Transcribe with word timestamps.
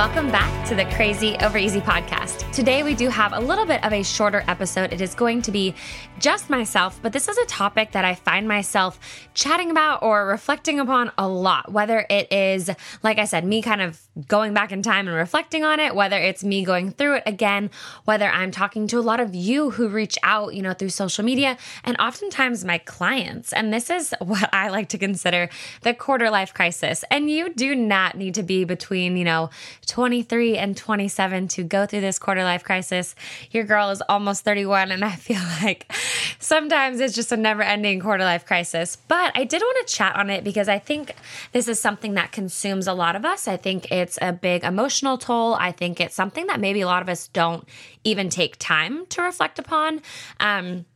Welcome 0.00 0.30
back 0.30 0.66
to 0.66 0.74
the 0.74 0.86
Crazy 0.94 1.36
Over 1.42 1.58
Easy 1.58 1.82
podcast. 1.82 2.50
Today, 2.52 2.82
we 2.82 2.94
do 2.94 3.10
have 3.10 3.34
a 3.34 3.38
little 3.38 3.66
bit 3.66 3.84
of 3.84 3.92
a 3.92 4.02
shorter 4.02 4.42
episode. 4.48 4.94
It 4.94 5.02
is 5.02 5.14
going 5.14 5.42
to 5.42 5.50
be 5.50 5.74
just 6.18 6.48
myself, 6.48 6.98
but 7.02 7.12
this 7.12 7.28
is 7.28 7.36
a 7.36 7.44
topic 7.44 7.92
that 7.92 8.02
I 8.02 8.14
find 8.14 8.48
myself 8.48 8.98
chatting 9.34 9.70
about 9.70 10.02
or 10.02 10.26
reflecting 10.26 10.80
upon 10.80 11.12
a 11.18 11.28
lot. 11.28 11.70
Whether 11.70 12.06
it 12.08 12.32
is, 12.32 12.70
like 13.02 13.18
I 13.18 13.26
said, 13.26 13.44
me 13.44 13.60
kind 13.60 13.82
of 13.82 14.00
going 14.26 14.54
back 14.54 14.72
in 14.72 14.80
time 14.80 15.06
and 15.06 15.14
reflecting 15.14 15.64
on 15.64 15.80
it, 15.80 15.94
whether 15.94 16.16
it's 16.16 16.42
me 16.42 16.64
going 16.64 16.92
through 16.92 17.16
it 17.16 17.22
again, 17.26 17.70
whether 18.06 18.26
I'm 18.26 18.50
talking 18.50 18.86
to 18.88 18.98
a 18.98 19.02
lot 19.02 19.20
of 19.20 19.34
you 19.34 19.68
who 19.68 19.86
reach 19.88 20.16
out, 20.22 20.54
you 20.54 20.62
know, 20.62 20.72
through 20.72 20.90
social 20.90 21.26
media, 21.26 21.58
and 21.84 21.94
oftentimes 21.98 22.64
my 22.64 22.78
clients. 22.78 23.52
And 23.52 23.70
this 23.70 23.90
is 23.90 24.14
what 24.20 24.48
I 24.54 24.68
like 24.68 24.88
to 24.90 24.98
consider 24.98 25.50
the 25.82 25.92
quarter 25.92 26.30
life 26.30 26.54
crisis. 26.54 27.04
And 27.10 27.30
you 27.30 27.52
do 27.52 27.74
not 27.74 28.16
need 28.16 28.34
to 28.36 28.42
be 28.42 28.64
between 28.64 29.18
you 29.18 29.24
know, 29.24 29.50
23 29.90 30.56
and 30.56 30.76
27 30.76 31.48
to 31.48 31.64
go 31.64 31.84
through 31.84 32.00
this 32.00 32.18
quarter 32.18 32.44
life 32.44 32.62
crisis. 32.62 33.16
Your 33.50 33.64
girl 33.64 33.90
is 33.90 34.00
almost 34.08 34.44
31, 34.44 34.92
and 34.92 35.04
I 35.04 35.10
feel 35.10 35.42
like 35.62 35.92
sometimes 36.38 37.00
it's 37.00 37.14
just 37.14 37.32
a 37.32 37.36
never 37.36 37.62
ending 37.62 38.00
quarter 38.00 38.24
life 38.24 38.46
crisis. 38.46 38.96
But 39.08 39.32
I 39.34 39.44
did 39.44 39.60
want 39.60 39.86
to 39.86 39.92
chat 39.92 40.14
on 40.14 40.30
it 40.30 40.44
because 40.44 40.68
I 40.68 40.78
think 40.78 41.14
this 41.52 41.66
is 41.66 41.80
something 41.80 42.14
that 42.14 42.30
consumes 42.30 42.86
a 42.86 42.92
lot 42.92 43.16
of 43.16 43.24
us. 43.24 43.48
I 43.48 43.56
think 43.56 43.90
it's 43.90 44.18
a 44.22 44.32
big 44.32 44.62
emotional 44.62 45.18
toll. 45.18 45.54
I 45.54 45.72
think 45.72 46.00
it's 46.00 46.14
something 46.14 46.46
that 46.46 46.60
maybe 46.60 46.80
a 46.80 46.86
lot 46.86 47.02
of 47.02 47.08
us 47.08 47.26
don't 47.28 47.68
even 48.04 48.28
take 48.28 48.56
time 48.58 49.06
to 49.06 49.22
reflect 49.22 49.58
upon. 49.58 50.02
Um, 50.38 50.86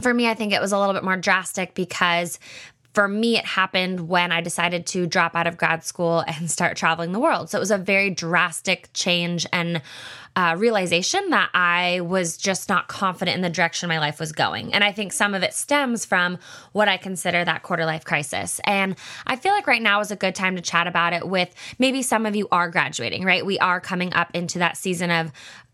for 0.00 0.14
me, 0.14 0.28
I 0.28 0.34
think 0.34 0.52
it 0.52 0.60
was 0.60 0.72
a 0.72 0.78
little 0.78 0.94
bit 0.94 1.04
more 1.04 1.16
drastic 1.16 1.74
because 1.74 2.38
for 2.98 3.06
me, 3.06 3.36
it 3.36 3.44
happened 3.46 4.08
when 4.08 4.32
I 4.32 4.40
decided 4.40 4.84
to 4.86 5.06
drop 5.06 5.36
out 5.36 5.46
of 5.46 5.56
grad 5.56 5.84
school 5.84 6.18
and 6.26 6.50
start 6.50 6.76
traveling 6.76 7.12
the 7.12 7.20
world. 7.20 7.48
So 7.48 7.56
it 7.56 7.60
was 7.60 7.70
a 7.70 7.78
very 7.78 8.10
drastic 8.10 8.90
change 8.92 9.46
and 9.52 9.82
uh, 10.34 10.56
realization 10.58 11.30
that 11.30 11.50
I 11.54 12.00
was 12.00 12.36
just 12.36 12.68
not 12.68 12.88
confident 12.88 13.36
in 13.36 13.42
the 13.42 13.50
direction 13.50 13.88
my 13.88 14.00
life 14.00 14.18
was 14.18 14.32
going. 14.32 14.74
And 14.74 14.82
I 14.82 14.90
think 14.90 15.12
some 15.12 15.32
of 15.32 15.44
it 15.44 15.54
stems 15.54 16.04
from 16.04 16.38
what 16.72 16.88
I 16.88 16.96
consider 16.96 17.44
that 17.44 17.62
quarter 17.62 17.84
life 17.84 18.04
crisis. 18.04 18.60
And 18.64 18.96
I 19.28 19.36
feel 19.36 19.52
like 19.52 19.68
right 19.68 19.82
now 19.82 20.00
is 20.00 20.10
a 20.10 20.16
good 20.16 20.34
time 20.34 20.56
to 20.56 20.62
chat 20.62 20.88
about 20.88 21.12
it 21.12 21.28
with 21.28 21.54
maybe 21.78 22.02
some 22.02 22.26
of 22.26 22.34
you 22.34 22.48
are 22.50 22.68
graduating, 22.68 23.24
right? 23.24 23.46
We 23.46 23.60
are 23.60 23.80
coming 23.80 24.12
up 24.14 24.32
into 24.34 24.58
that 24.58 24.76
season 24.76 25.12
of 25.12 25.30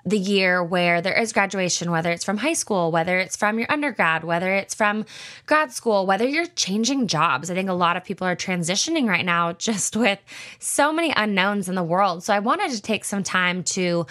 the 0.06 0.18
year 0.18 0.62
where 0.62 1.00
there 1.00 1.18
is 1.18 1.32
graduation, 1.32 1.90
whether 1.90 2.10
it's 2.10 2.24
from 2.24 2.36
high 2.36 2.52
school, 2.52 2.92
whether 2.92 3.18
it's 3.18 3.36
from 3.36 3.58
your 3.58 3.70
undergrad, 3.70 4.22
whether 4.22 4.52
it's 4.52 4.74
from 4.74 5.06
grad 5.46 5.72
school, 5.72 6.04
whether 6.04 6.28
you're 6.28 6.46
changing 6.46 7.06
jobs. 7.06 7.50
I 7.50 7.54
think 7.54 7.70
a 7.70 7.74
lot 7.74 7.96
of 7.96 8.04
people 8.04 8.26
are 8.26 8.36
transitioning 8.36 9.08
right 9.08 9.24
now 9.24 9.52
just 9.64 9.96
with 9.96 10.18
so 10.58 10.92
many 10.92 11.12
unknowns 11.16 11.68
in 11.68 11.74
the 11.74 11.82
world. 11.82 12.22
So 12.22 12.34
I 12.34 12.40
wanted 12.40 12.70
to 12.72 12.82
take 12.82 13.04
some 13.04 13.22
time 13.22 13.62
to 13.64 14.06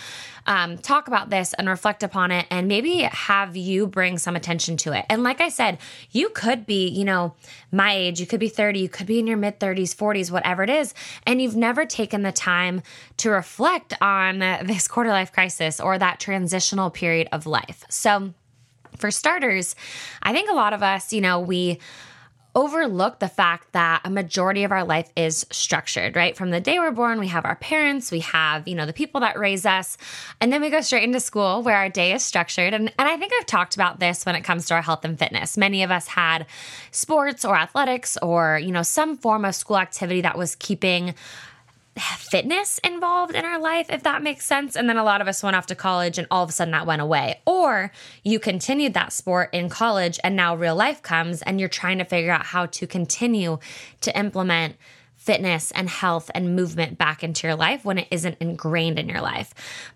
um, 0.45 0.77
talk 0.77 1.07
about 1.07 1.29
this 1.29 1.53
and 1.53 1.69
reflect 1.69 2.03
upon 2.03 2.31
it 2.31 2.45
and 2.49 2.67
maybe 2.67 3.01
have 3.03 3.55
you 3.55 3.87
bring 3.87 4.17
some 4.17 4.35
attention 4.35 4.77
to 4.77 4.91
it. 4.91 5.05
And 5.09 5.23
like 5.23 5.41
I 5.41 5.49
said, 5.49 5.77
you 6.11 6.29
could 6.29 6.65
be, 6.65 6.87
you 6.87 7.05
know, 7.05 7.35
my 7.71 7.93
age, 7.93 8.19
you 8.19 8.25
could 8.25 8.39
be 8.39 8.49
30, 8.49 8.79
you 8.79 8.89
could 8.89 9.07
be 9.07 9.19
in 9.19 9.27
your 9.27 9.37
mid 9.37 9.59
30s, 9.59 9.95
40s, 9.95 10.31
whatever 10.31 10.63
it 10.63 10.69
is, 10.69 10.93
and 11.25 11.41
you've 11.41 11.55
never 11.55 11.85
taken 11.85 12.23
the 12.23 12.31
time 12.31 12.81
to 13.17 13.29
reflect 13.29 13.93
on 14.01 14.39
this 14.39 14.87
quarter 14.87 15.09
life 15.09 15.31
crisis 15.31 15.79
or 15.83 15.97
that 15.97 16.19
transitional 16.19 16.89
period 16.89 17.27
of 17.31 17.45
life. 17.45 17.85
So, 17.89 18.33
for 18.97 19.11
starters, 19.11 19.75
I 20.21 20.33
think 20.33 20.49
a 20.49 20.53
lot 20.53 20.73
of 20.73 20.83
us, 20.83 21.13
you 21.13 21.21
know, 21.21 21.39
we 21.39 21.79
overlook 22.55 23.17
the 23.19 23.27
fact 23.27 23.71
that 23.73 24.01
a 24.05 24.09
majority 24.09 24.63
of 24.63 24.71
our 24.71 24.83
life 24.83 25.09
is 25.15 25.45
structured, 25.51 26.15
right? 26.15 26.37
From 26.37 26.51
the 26.51 26.59
day 26.59 26.77
we're 26.77 26.91
born, 26.91 27.19
we 27.19 27.27
have 27.27 27.45
our 27.45 27.55
parents, 27.55 28.11
we 28.11 28.19
have, 28.19 28.67
you 28.67 28.75
know, 28.75 28.85
the 28.85 28.93
people 28.93 29.21
that 29.21 29.39
raise 29.39 29.65
us, 29.65 29.97
and 30.39 30.53
then 30.53 30.61
we 30.61 30.69
go 30.69 30.81
straight 30.81 31.03
into 31.03 31.19
school 31.19 31.63
where 31.63 31.75
our 31.75 31.89
day 31.89 32.13
is 32.13 32.23
structured. 32.23 32.73
And, 32.73 32.93
and 32.99 33.07
I 33.07 33.17
think 33.17 33.31
I've 33.39 33.47
talked 33.47 33.73
about 33.75 33.99
this 33.99 34.25
when 34.25 34.35
it 34.35 34.43
comes 34.43 34.67
to 34.67 34.75
our 34.75 34.83
health 34.83 35.03
and 35.03 35.17
fitness. 35.17 35.57
Many 35.57 35.81
of 35.81 35.89
us 35.89 36.07
had 36.07 36.45
sports 36.91 37.43
or 37.43 37.55
athletics 37.55 38.17
or, 38.21 38.59
you 38.61 38.71
know, 38.71 38.83
some 38.83 39.17
form 39.17 39.45
of 39.45 39.55
school 39.55 39.79
activity 39.79 40.21
that 40.21 40.37
was 40.37 40.55
keeping 40.55 41.15
fitness 41.97 42.79
involved 42.83 43.35
in 43.35 43.45
our 43.45 43.59
life, 43.59 43.87
if 43.89 44.03
that 44.03 44.23
makes 44.23 44.45
sense. 44.45 44.75
And 44.75 44.89
then 44.89 44.97
a 44.97 45.03
lot 45.03 45.21
of 45.21 45.27
us 45.27 45.43
went 45.43 45.55
off 45.55 45.67
to 45.67 45.75
college 45.75 46.17
and 46.17 46.27
all 46.31 46.43
of 46.43 46.49
a 46.49 46.53
sudden 46.53 46.71
that 46.71 46.87
went 46.87 47.01
away. 47.01 47.41
Or 47.45 47.91
you 48.23 48.39
continued 48.39 48.93
that 48.95 49.13
sport 49.13 49.49
in 49.53 49.69
college 49.69 50.19
and 50.23 50.35
now 50.35 50.55
real 50.55 50.75
life 50.75 51.01
comes 51.01 51.41
and 51.43 51.59
you're 51.59 51.69
trying 51.69 51.99
to 51.99 52.05
figure 52.05 52.31
out 52.31 52.47
how 52.47 52.65
to 52.67 52.87
continue 52.87 53.59
to 54.01 54.17
implement 54.17 54.75
fitness 55.15 55.71
and 55.71 55.89
health 55.89 56.29
and 56.35 56.55
movement 56.55 56.97
back 56.97 57.23
into 57.23 57.47
your 57.47 57.55
life 57.55 57.85
when 57.85 57.97
it 57.97 58.07
isn't 58.11 58.37
ingrained 58.41 58.99
in 58.99 59.07
your 59.07 59.21
life. 59.21 59.53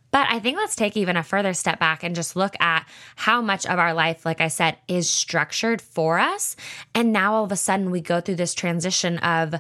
But 0.09 0.27
I 0.29 0.39
think 0.39 0.55
let's 0.55 0.75
take 0.75 0.95
even 0.95 1.17
a 1.17 1.23
further 1.23 1.53
step 1.53 1.79
back 1.79 2.01
and 2.01 2.15
just 2.15 2.37
look 2.37 2.55
at 2.61 2.87
how 3.17 3.41
much 3.41 3.65
of 3.65 3.77
our 3.77 3.93
life, 3.93 4.25
like 4.25 4.39
I 4.39 4.47
said, 4.47 4.77
is 4.87 5.09
structured 5.09 5.81
for 5.81 6.17
us. 6.17 6.55
And 6.95 7.11
now 7.11 7.33
all 7.33 7.43
of 7.43 7.51
a 7.51 7.57
sudden 7.57 7.91
we 7.91 7.99
go 7.99 8.21
through 8.21 8.35
this 8.35 8.53
transition 8.53 9.17
of, 9.17 9.55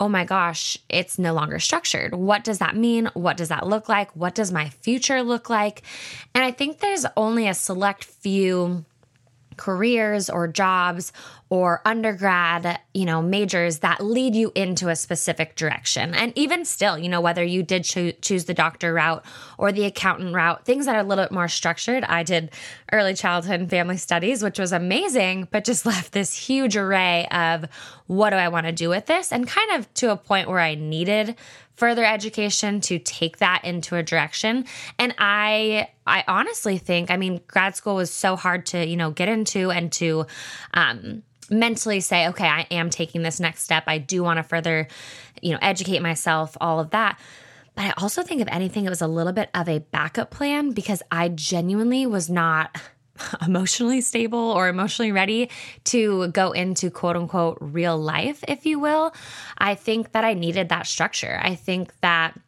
oh 0.00 0.08
my 0.08 0.24
gosh, 0.24 0.78
it's 0.88 1.18
no 1.18 1.34
longer 1.34 1.58
structured. 1.58 2.14
What 2.14 2.42
does 2.42 2.58
that 2.58 2.74
mean? 2.74 3.10
What 3.12 3.36
does 3.36 3.50
that 3.50 3.66
look 3.66 3.88
like? 3.88 4.10
What 4.16 4.34
does 4.34 4.50
my 4.50 4.70
future 4.70 5.22
look 5.22 5.50
like? 5.50 5.82
And 6.34 6.42
I 6.42 6.50
think 6.50 6.78
there's 6.78 7.04
only 7.18 7.46
a 7.46 7.54
select 7.54 8.04
few 8.04 8.86
careers 9.60 10.30
or 10.30 10.48
jobs 10.48 11.12
or 11.50 11.82
undergrad, 11.84 12.80
you 12.94 13.04
know, 13.04 13.20
majors 13.20 13.80
that 13.80 14.02
lead 14.02 14.34
you 14.34 14.50
into 14.54 14.88
a 14.88 14.96
specific 14.96 15.54
direction. 15.54 16.14
And 16.14 16.32
even 16.34 16.64
still, 16.64 16.96
you 16.96 17.10
know, 17.10 17.20
whether 17.20 17.44
you 17.44 17.62
did 17.62 17.84
cho- 17.84 18.12
choose 18.22 18.46
the 18.46 18.54
doctor 18.54 18.94
route 18.94 19.22
or 19.58 19.70
the 19.70 19.84
accountant 19.84 20.34
route, 20.34 20.64
things 20.64 20.86
that 20.86 20.96
are 20.96 21.00
a 21.00 21.04
little 21.04 21.24
bit 21.24 21.32
more 21.32 21.46
structured. 21.46 22.04
I 22.04 22.22
did 22.22 22.52
early 22.90 23.12
childhood 23.12 23.60
and 23.60 23.68
family 23.68 23.98
studies, 23.98 24.42
which 24.42 24.58
was 24.58 24.72
amazing, 24.72 25.48
but 25.50 25.64
just 25.64 25.84
left 25.92 26.12
this 26.12 26.34
huge 26.34 26.76
array 26.76 27.26
of 27.30 27.66
what 28.06 28.30
do 28.30 28.36
I 28.36 28.48
want 28.48 28.66
to 28.66 28.72
do 28.72 28.88
with 28.88 29.06
this 29.06 29.30
and 29.30 29.46
kind 29.46 29.72
of 29.72 29.92
to 29.94 30.10
a 30.10 30.16
point 30.16 30.48
where 30.48 30.58
I 30.58 30.74
needed 30.74 31.36
further 31.80 32.04
education 32.04 32.80
to 32.80 32.98
take 32.98 33.38
that 33.38 33.64
into 33.64 33.96
a 33.96 34.02
direction 34.02 34.66
and 34.98 35.14
i 35.18 35.88
i 36.06 36.22
honestly 36.28 36.78
think 36.78 37.10
i 37.10 37.16
mean 37.16 37.40
grad 37.48 37.74
school 37.74 37.96
was 37.96 38.10
so 38.10 38.36
hard 38.36 38.66
to 38.66 38.86
you 38.86 38.96
know 38.96 39.10
get 39.10 39.28
into 39.28 39.70
and 39.70 39.90
to 39.90 40.26
um 40.74 41.22
mentally 41.50 42.00
say, 42.00 42.28
okay, 42.28 42.46
I 42.46 42.66
am 42.70 42.90
taking 42.90 43.22
this 43.22 43.40
next 43.40 43.62
step. 43.62 43.84
I 43.86 43.98
do 43.98 44.22
want 44.22 44.38
to 44.38 44.42
further, 44.42 44.86
you 45.42 45.52
know, 45.52 45.58
educate 45.60 46.00
myself, 46.00 46.56
all 46.60 46.80
of 46.80 46.90
that. 46.90 47.18
But 47.74 47.86
I 47.86 47.94
also 47.98 48.22
think, 48.22 48.40
if 48.40 48.48
anything, 48.48 48.84
it 48.84 48.90
was 48.90 49.02
a 49.02 49.06
little 49.06 49.32
bit 49.32 49.50
of 49.54 49.68
a 49.68 49.80
backup 49.80 50.30
plan 50.30 50.70
because 50.70 51.02
I 51.10 51.28
genuinely 51.28 52.06
was 52.06 52.30
not 52.30 52.80
emotionally 53.46 54.00
stable 54.00 54.38
or 54.38 54.68
emotionally 54.68 55.12
ready 55.12 55.50
to 55.84 56.28
go 56.28 56.52
into 56.52 56.90
quote 56.90 57.16
unquote 57.16 57.58
real 57.60 57.98
life, 57.98 58.44
if 58.48 58.66
you 58.66 58.78
will. 58.78 59.12
I 59.58 59.74
think 59.74 60.12
that 60.12 60.24
I 60.24 60.34
needed 60.34 60.68
that 60.68 60.86
structure. 60.86 61.38
I 61.42 61.54
think 61.54 61.92
that 62.00 62.38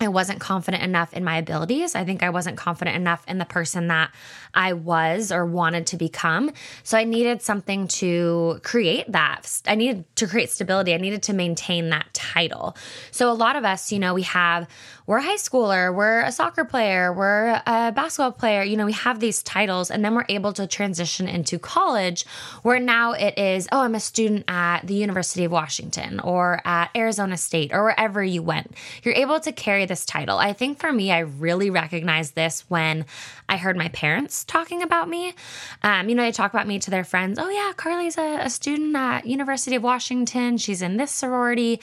I 0.00 0.08
wasn't 0.08 0.38
confident 0.38 0.82
enough 0.82 1.12
in 1.12 1.24
my 1.24 1.38
abilities. 1.38 1.94
I 1.94 2.04
think 2.04 2.22
I 2.22 2.30
wasn't 2.30 2.56
confident 2.56 2.96
enough 2.96 3.24
in 3.26 3.38
the 3.38 3.44
person 3.44 3.88
that 3.88 4.12
I 4.54 4.72
was 4.72 5.32
or 5.32 5.44
wanted 5.44 5.86
to 5.88 5.96
become. 5.96 6.52
So 6.84 6.96
I 6.96 7.04
needed 7.04 7.42
something 7.42 7.88
to 7.88 8.60
create 8.62 9.10
that. 9.10 9.60
I 9.66 9.74
needed 9.74 10.04
to 10.16 10.26
create 10.26 10.50
stability. 10.50 10.94
I 10.94 10.98
needed 10.98 11.22
to 11.24 11.32
maintain 11.32 11.90
that 11.90 12.12
title. 12.14 12.76
So 13.10 13.30
a 13.30 13.34
lot 13.34 13.56
of 13.56 13.64
us, 13.64 13.90
you 13.90 13.98
know, 13.98 14.14
we 14.14 14.22
have, 14.22 14.68
we're 15.06 15.18
a 15.18 15.22
high 15.22 15.36
schooler, 15.36 15.94
we're 15.94 16.20
a 16.20 16.30
soccer 16.30 16.64
player, 16.64 17.12
we're 17.12 17.60
a 17.66 17.92
basketball 17.92 18.32
player, 18.32 18.62
you 18.62 18.76
know, 18.76 18.86
we 18.86 18.92
have 18.92 19.20
these 19.20 19.42
titles 19.42 19.90
and 19.90 20.04
then 20.04 20.14
we're 20.14 20.26
able 20.28 20.52
to 20.52 20.66
transition 20.66 21.26
into 21.26 21.58
college 21.58 22.26
where 22.62 22.78
now 22.78 23.12
it 23.12 23.38
is, 23.38 23.68
oh, 23.72 23.80
I'm 23.80 23.94
a 23.94 24.00
student 24.00 24.44
at 24.48 24.86
the 24.86 24.94
University 24.94 25.44
of 25.44 25.50
Washington 25.50 26.20
or 26.20 26.60
at 26.64 26.90
Arizona 26.94 27.36
State 27.36 27.72
or 27.72 27.84
wherever 27.84 28.22
you 28.22 28.42
went. 28.42 28.74
You're 29.02 29.14
able 29.14 29.40
to 29.40 29.50
carry 29.50 29.86
this 29.88 30.04
title. 30.04 30.38
I 30.38 30.52
think 30.52 30.78
for 30.78 30.92
me, 30.92 31.10
I 31.10 31.20
really 31.20 31.70
recognized 31.70 32.34
this 32.34 32.64
when 32.68 33.06
I 33.48 33.56
heard 33.56 33.76
my 33.76 33.88
parents 33.88 34.44
talking 34.44 34.82
about 34.82 35.08
me. 35.08 35.34
Um, 35.82 36.08
you 36.08 36.14
know, 36.14 36.22
they 36.22 36.32
talk 36.32 36.52
about 36.52 36.66
me 36.66 36.78
to 36.78 36.90
their 36.90 37.04
friends. 37.04 37.38
Oh 37.40 37.48
yeah, 37.48 37.72
Carly's 37.76 38.16
a, 38.18 38.38
a 38.42 38.50
student 38.50 38.94
at 38.94 39.26
University 39.26 39.76
of 39.76 39.82
Washington. 39.82 40.58
She's 40.58 40.82
in 40.82 40.96
this 40.96 41.10
sorority, 41.10 41.80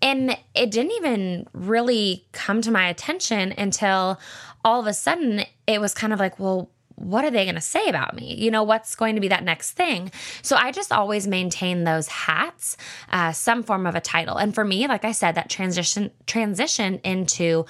and 0.00 0.36
it 0.54 0.70
didn't 0.70 0.92
even 0.92 1.46
really 1.52 2.24
come 2.32 2.62
to 2.62 2.70
my 2.70 2.88
attention 2.88 3.52
until 3.58 4.18
all 4.64 4.80
of 4.80 4.86
a 4.86 4.94
sudden 4.94 5.44
it 5.66 5.80
was 5.80 5.94
kind 5.94 6.12
of 6.12 6.18
like, 6.18 6.38
well, 6.38 6.70
what 6.98 7.24
are 7.24 7.30
they 7.30 7.44
going 7.44 7.54
to 7.54 7.60
say 7.60 7.88
about 7.88 8.14
me? 8.14 8.34
You 8.34 8.50
know, 8.50 8.62
what's 8.62 8.94
going 8.94 9.14
to 9.14 9.20
be 9.20 9.28
that 9.28 9.44
next 9.44 9.72
thing? 9.72 10.10
So 10.42 10.56
I 10.56 10.72
just 10.72 10.92
always 10.92 11.26
maintain 11.26 11.84
those 11.84 12.08
hats, 12.08 12.76
uh, 13.10 13.32
some 13.32 13.62
form 13.62 13.86
of 13.86 13.94
a 13.94 14.00
title. 14.00 14.36
And 14.36 14.54
for 14.54 14.64
me, 14.64 14.86
like 14.88 15.04
I 15.04 15.12
said, 15.12 15.34
that 15.36 15.48
transition 15.48 16.10
transition 16.26 17.00
into 17.04 17.66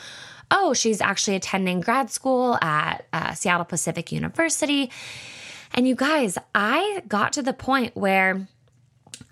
oh, 0.50 0.72
she's 0.72 1.02
actually 1.02 1.36
attending 1.36 1.80
grad 1.80 2.10
school 2.10 2.56
at 2.62 3.06
uh, 3.12 3.34
Seattle 3.34 3.66
Pacific 3.66 4.10
University. 4.12 4.90
And 5.74 5.86
you 5.86 5.94
guys, 5.94 6.38
I 6.54 7.02
got 7.06 7.34
to 7.34 7.42
the 7.42 7.52
point 7.52 7.94
where 7.94 8.48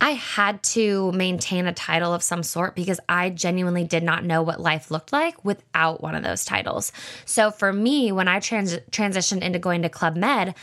I 0.01 0.11
had 0.11 0.63
to 0.65 1.13
maintain 1.13 1.67
a 1.67 1.73
title 1.73 2.13
of 2.13 2.23
some 2.23 2.43
sort 2.43 2.75
because 2.75 3.01
I 3.09 3.31
genuinely 3.31 3.85
did 3.85 4.03
not 4.03 4.25
know 4.25 4.43
what 4.43 4.61
life 4.61 4.91
looked 4.91 5.13
like 5.13 5.45
without 5.45 6.03
one 6.03 6.15
of 6.15 6.23
those 6.23 6.45
titles. 6.45 6.93
So 7.25 7.51
for 7.51 7.73
me, 7.73 8.13
when 8.13 8.29
I 8.29 8.41
trans- 8.41 8.79
transitioned 8.91 9.43
into 9.43 9.59
going 9.59 9.83
to 9.83 9.89
Club 9.89 10.17
Med, 10.17 10.55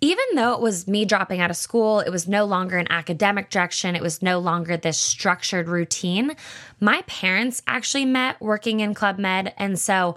even 0.00 0.24
though 0.34 0.52
it 0.54 0.60
was 0.60 0.88
me 0.88 1.04
dropping 1.04 1.40
out 1.40 1.50
of 1.50 1.56
school, 1.56 2.00
it 2.00 2.10
was 2.10 2.26
no 2.26 2.44
longer 2.44 2.76
an 2.76 2.90
academic 2.90 3.50
direction, 3.50 3.94
it 3.94 4.02
was 4.02 4.20
no 4.20 4.40
longer 4.40 4.76
this 4.76 4.98
structured 4.98 5.68
routine. 5.68 6.34
My 6.80 7.02
parents 7.06 7.62
actually 7.68 8.04
met 8.04 8.40
working 8.40 8.80
in 8.80 8.94
Club 8.94 9.18
Med. 9.18 9.54
And 9.56 9.78
so 9.78 10.16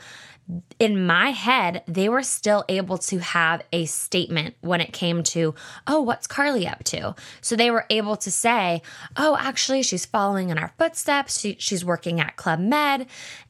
in 0.80 1.06
my 1.06 1.32
head, 1.32 1.84
they 1.88 2.08
were 2.08 2.22
still 2.22 2.64
able 2.70 2.98
to 3.00 3.20
have 3.20 3.64
a 3.72 3.86
statement 3.86 4.56
when 4.62 4.82
it 4.82 4.94
came 4.94 5.24
to, 5.24 5.56
oh, 5.88 6.02
what's 6.02 6.28
Carly 6.28 6.68
up 6.68 6.84
to? 6.86 7.16
So 7.42 7.56
they 7.56 7.72
were 7.72 7.86
able 7.90 8.16
to 8.18 8.30
say, 8.30 8.82
oh, 9.18 9.38
actually, 9.40 9.82
she's 9.82 10.06
following 10.06 10.50
in 10.50 10.58
our 10.58 10.74
footsteps. 10.78 11.40
She, 11.40 11.56
she's 11.60 11.84
working 11.84 12.20
at 12.20 12.36
Club 12.36 12.60
Med. 12.60 13.08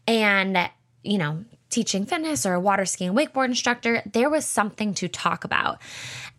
And, 0.07 0.69
you 1.03 1.17
know, 1.17 1.43
teaching 1.75 2.05
fitness 2.05 2.45
or 2.45 2.53
a 2.53 2.59
water 2.59 2.85
skiing 2.85 3.11
wakeboard 3.11 3.47
instructor, 3.47 4.01
there 4.05 4.29
was 4.29 4.45
something 4.45 4.93
to 4.93 5.09
talk 5.09 5.43
about. 5.43 5.81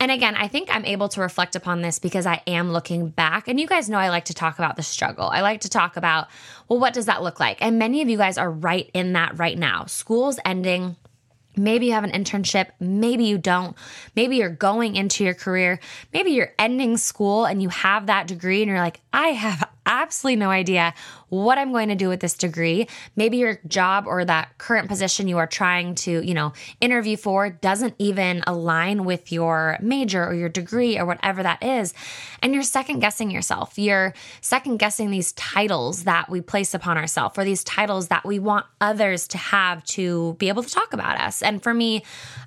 And 0.01 0.11
again, 0.11 0.35
I 0.35 0.49
think 0.49 0.75
I'm 0.75 0.87
able 0.87 1.11
to 1.11 1.21
reflect 1.21 1.55
upon 1.55 1.83
this 1.83 1.99
because 1.99 2.25
I 2.25 2.41
am 2.47 2.73
looking 2.73 3.11
back. 3.11 3.47
And 3.47 3.61
you 3.61 3.67
guys 3.67 3.91
know 3.91 3.99
I 3.99 4.09
like 4.09 4.25
to 4.27 4.35
talk 4.35 4.59
about 4.59 4.77
the 4.77 4.83
struggle. 4.83 5.29
I 5.29 5.43
like 5.43 5.61
to 5.61 5.69
talk 5.69 5.99
about, 5.99 6.29
well, 6.71 6.81
what 6.81 6.95
does 6.95 7.05
that 7.05 7.23
look 7.23 7.39
like? 7.39 7.59
And 7.61 7.79
many 7.79 8.01
of 8.01 8.09
you 8.09 8.17
guys 8.17 8.39
are 8.39 8.51
right 8.51 8.91
in 8.95 9.13
that 9.13 9.39
right 9.39 9.59
now. 9.59 9.85
School's 9.85 10.41
ending. 10.43 10.97
Maybe 11.55 11.87
you 11.87 11.93
have 11.93 12.05
an 12.05 12.13
internship, 12.13 12.69
maybe 12.81 13.25
you 13.25 13.37
don't. 13.37 13.77
Maybe 14.15 14.37
you're 14.37 14.51
going 14.51 14.97
into 14.97 15.25
your 15.25 15.35
career, 15.35 15.81
maybe 16.13 16.31
you're 16.31 16.53
ending 16.59 16.97
school 16.97 17.47
and 17.47 17.63
you 17.63 17.69
have 17.71 18.07
that 18.07 18.27
degree 18.27 18.63
and 18.63 18.69
you're 18.71 18.79
like, 18.79 19.01
I 19.13 19.29
have 19.29 19.69
absolutely 19.87 20.37
no 20.37 20.51
idea 20.51 20.95
what 21.29 21.59
I'm 21.59 21.73
going 21.73 21.89
to 21.89 21.95
do 21.95 22.09
with 22.09 22.21
this 22.21 22.35
degree. 22.35 22.87
Maybe 23.17 23.39
your 23.39 23.59
job 23.67 24.07
or 24.07 24.25
that 24.25 24.59
current 24.59 24.89
position 24.89 25.27
you 25.27 25.39
are 25.39 25.47
trying 25.47 25.95
to, 25.97 26.25
you 26.25 26.35
know, 26.35 26.53
interview 26.81 27.17
for 27.17 27.51
doesn't 27.51 27.95
even 27.99 28.45
align 28.47 29.05
with 29.05 29.33
your 29.33 29.79
major 29.81 30.25
or 30.25 30.35
your 30.35 30.49
degree 30.49 30.99
or 30.99 31.05
whatever 31.05 31.43
that 31.43 31.63
is. 31.63 31.95
And 32.43 32.55
you're 32.55 32.63
second 32.63 33.01
guessing 33.01 33.31
yourself. 33.31 33.79
You're 33.79 34.15
second 34.41 34.77
guessing 34.79 35.11
these 35.11 35.33
titles 35.33 36.05
that 36.05 36.29
we 36.29 36.41
place 36.41 36.75
upon 36.75 36.97
ourselves 36.97 37.39
or 37.39 37.45
these 37.45 37.65
titles 37.65 38.09
that 38.09 38.25
we 38.25 38.39
want 38.39 38.67
others 38.81 39.27
to 39.29 39.39
have 39.39 39.83
to 39.85 40.35
be 40.35 40.49
able 40.49 40.63
to 40.63 40.71
talk 40.71 40.93
about 40.93 41.21
us. 41.21 41.43
And 41.43 41.63
for 41.63 41.75
me, 41.75 42.05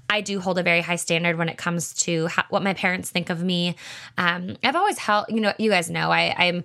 I 0.10 0.22
do 0.22 0.40
hold 0.40 0.58
a 0.58 0.64
very 0.64 0.82
high 0.82 0.96
standard 0.96 1.38
when 1.38 1.50
it 1.50 1.58
comes 1.58 1.94
to 2.06 2.28
how, 2.28 2.44
what 2.50 2.64
my 2.64 2.74
parents 2.74 3.10
think 3.10 3.30
of 3.30 3.44
me. 3.44 3.76
Um, 4.18 4.58
I've 4.64 4.76
always 4.76 4.98
held, 4.98 5.26
you 5.30 5.40
know, 5.40 5.54
you 5.60 5.70
guys 5.70 5.90
know, 5.90 6.12
I, 6.12 6.34
I'm 6.38 6.64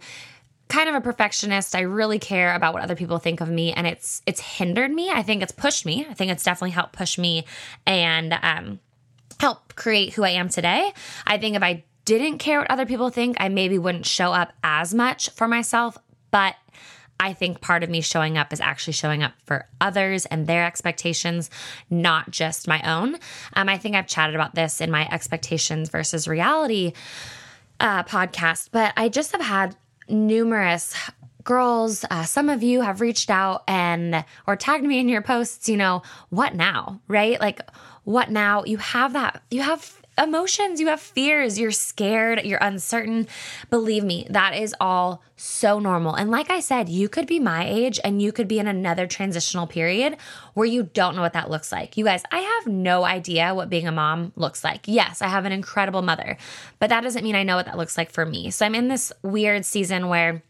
kind 0.69 0.89
of 0.89 0.95
a 0.95 1.01
perfectionist. 1.01 1.75
I 1.75 1.81
really 1.81 2.19
care 2.19 2.55
about 2.55 2.75
what 2.75 2.83
other 2.83 2.97
people 2.97 3.19
think 3.19 3.41
of 3.41 3.49
me, 3.49 3.73
and 3.73 3.87
it's 3.87 4.23
it's 4.27 4.41
hindered 4.41 4.91
me. 4.91 5.11
I 5.11 5.23
think 5.23 5.43
it's 5.43 5.53
pushed 5.53 5.87
me. 5.87 6.07
I 6.09 6.15
think 6.15 6.33
it's 6.33 6.43
definitely 6.43 6.71
helped 6.71 6.93
push 6.93 7.19
me 7.19 7.45
and 7.87 8.39
um, 8.43 8.81
help 9.39 9.75
create 9.75 10.15
who 10.15 10.25
I 10.25 10.31
am 10.31 10.49
today. 10.49 10.93
I 11.27 11.39
think 11.39 11.57
if 11.57 11.63
I 11.63 11.85
didn't 12.05 12.39
care 12.39 12.61
what 12.61 12.71
other 12.71 12.87
people 12.87 13.11
think, 13.11 13.37
I 13.41 13.49
maybe 13.49 13.79
wouldn't 13.79 14.07
show 14.07 14.33
up 14.33 14.53
as 14.63 14.95
much 14.95 15.31
for 15.31 15.49
myself. 15.49 15.97
But 16.31 16.57
I 17.21 17.33
think 17.33 17.61
part 17.61 17.83
of 17.83 17.91
me 17.91 18.01
showing 18.01 18.37
up 18.37 18.53
is 18.53 18.61
actually 18.61 18.95
showing 18.95 19.23
up 19.23 19.33
for 19.45 19.67
others 19.81 20.27
and 20.27 20.47
their 20.47 20.65
expectations, 20.65 21.49
not 21.89 22.31
just 22.31 22.67
my 22.67 22.83
own. 22.83 23.17
Um, 23.55 23.69
I 23.69 23.79
think 23.79 23.95
I've 23.95 24.07
chatted 24.07 24.35
about 24.35 24.55
this 24.55 24.81
in 24.81 24.91
my 24.91 25.09
expectations 25.11 25.89
versus 25.91 26.27
reality 26.27 26.93
uh, 27.81 28.03
podcast, 28.05 28.71
but 28.73 28.93
I 28.97 29.09
just 29.09 29.33
have 29.33 29.41
had 29.41 29.77
numerous 30.09 30.95
girls. 31.45 32.05
Uh, 32.11 32.25
some 32.25 32.49
of 32.49 32.63
you 32.63 32.81
have 32.81 33.01
reached 33.01 33.31
out 33.31 33.63
and 33.69 34.25
or 34.47 34.57
tagged 34.57 34.85
me 34.85 34.99
in 34.99 35.09
your 35.09 35.23
posts 35.23 35.69
you 35.69 35.77
know 35.77 36.03
what 36.31 36.55
now 36.55 37.01
right? 37.09 37.39
Like 37.41 37.61
what 38.05 38.31
now? 38.31 38.65
You 38.65 38.79
have 38.79 39.13
that 39.15 39.43
you 39.51 39.63
have 39.63 40.01
emotions 40.19 40.81
you 40.81 40.89
have 40.89 41.01
fears 41.01 41.59
you're 41.59 41.71
scared 41.71 42.45
you're 42.45 42.59
uncertain. 42.63 43.27
Believe 43.71 44.05
me 44.05 44.27
that 44.31 44.55
is 44.55 44.75
all 44.81 45.23
so 45.37 45.79
normal. 45.79 46.15
And 46.15 46.31
like 46.31 46.51
i 46.51 46.61
said 46.61 46.89
you 46.89 47.09
could 47.09 47.27
be 47.27 47.41
my 47.41 47.67
age 47.67 47.99
and 48.05 48.23
you 48.23 48.33
could 48.33 48.49
be 48.49 48.59
in 48.59 48.67
another 48.67 49.07
transitional 49.07 49.67
period 49.67 50.17
where 50.55 50.67
you 50.67 50.85
don't 50.85 51.17
know 51.17 51.23
what 51.23 51.33
that 51.33 51.51
looks 51.51 51.73
like. 51.73 51.97
You 51.97 52.05
guys 52.05 52.23
i 52.31 52.39
have 52.39 52.67
no 52.67 53.05
idea 53.05 53.55
what 53.55 53.71
being 53.71 53.89
a 53.89 53.93
mom 53.93 54.33
looks 54.37 54.63
like. 54.63 54.87
Yes 54.87 55.23
i 55.23 55.29
have 55.29 55.45
an 55.45 55.53
incredible 55.53 56.03
mother 56.03 56.37
but 56.79 56.91
that 56.91 57.03
doesn't 57.03 57.25
mean 57.25 57.37
i 57.37 57.43
know 57.43 57.57
what 57.57 57.67
that 57.67 57.79
looks 57.79 57.99
like 57.99 58.11
for 58.11 58.25
me. 58.25 58.51
So 58.51 58.65
i'm 58.65 58.75
in 58.75 58.89
this 58.89 59.13
weird 59.23 59.65
season 59.65 60.09
where 60.09 60.43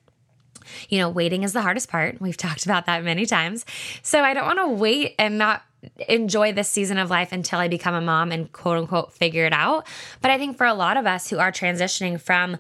you 0.89 0.99
know, 0.99 1.09
waiting 1.09 1.43
is 1.43 1.53
the 1.53 1.63
hardest 1.63 1.89
part. 1.89 2.21
We've 2.21 2.37
talked 2.45 2.65
about 2.65 2.87
that 2.87 3.05
many 3.05 3.27
times. 3.27 3.65
So 4.03 4.23
I 4.23 4.35
don't 4.35 4.47
want 4.47 4.59
to 4.59 4.69
wait 4.69 5.15
and 5.19 5.39
not 5.39 5.63
enjoy 6.09 6.53
this 6.53 6.69
season 6.69 6.99
of 6.99 7.11
life 7.11 7.33
until 7.33 7.59
I 7.59 7.69
become 7.69 7.95
a 7.95 8.01
mom 8.01 8.33
and 8.33 8.51
quote 8.53 8.79
unquote 8.79 9.13
figure 9.13 9.45
it 9.45 9.53
out. 9.53 9.87
But 10.23 10.31
I 10.31 10.39
think 10.39 10.57
for 10.57 10.67
a 10.67 10.75
lot 10.75 10.97
of 10.97 11.07
us 11.07 11.29
who 11.29 11.39
are 11.39 11.53
transitioning 11.53 12.21
from 12.21 12.57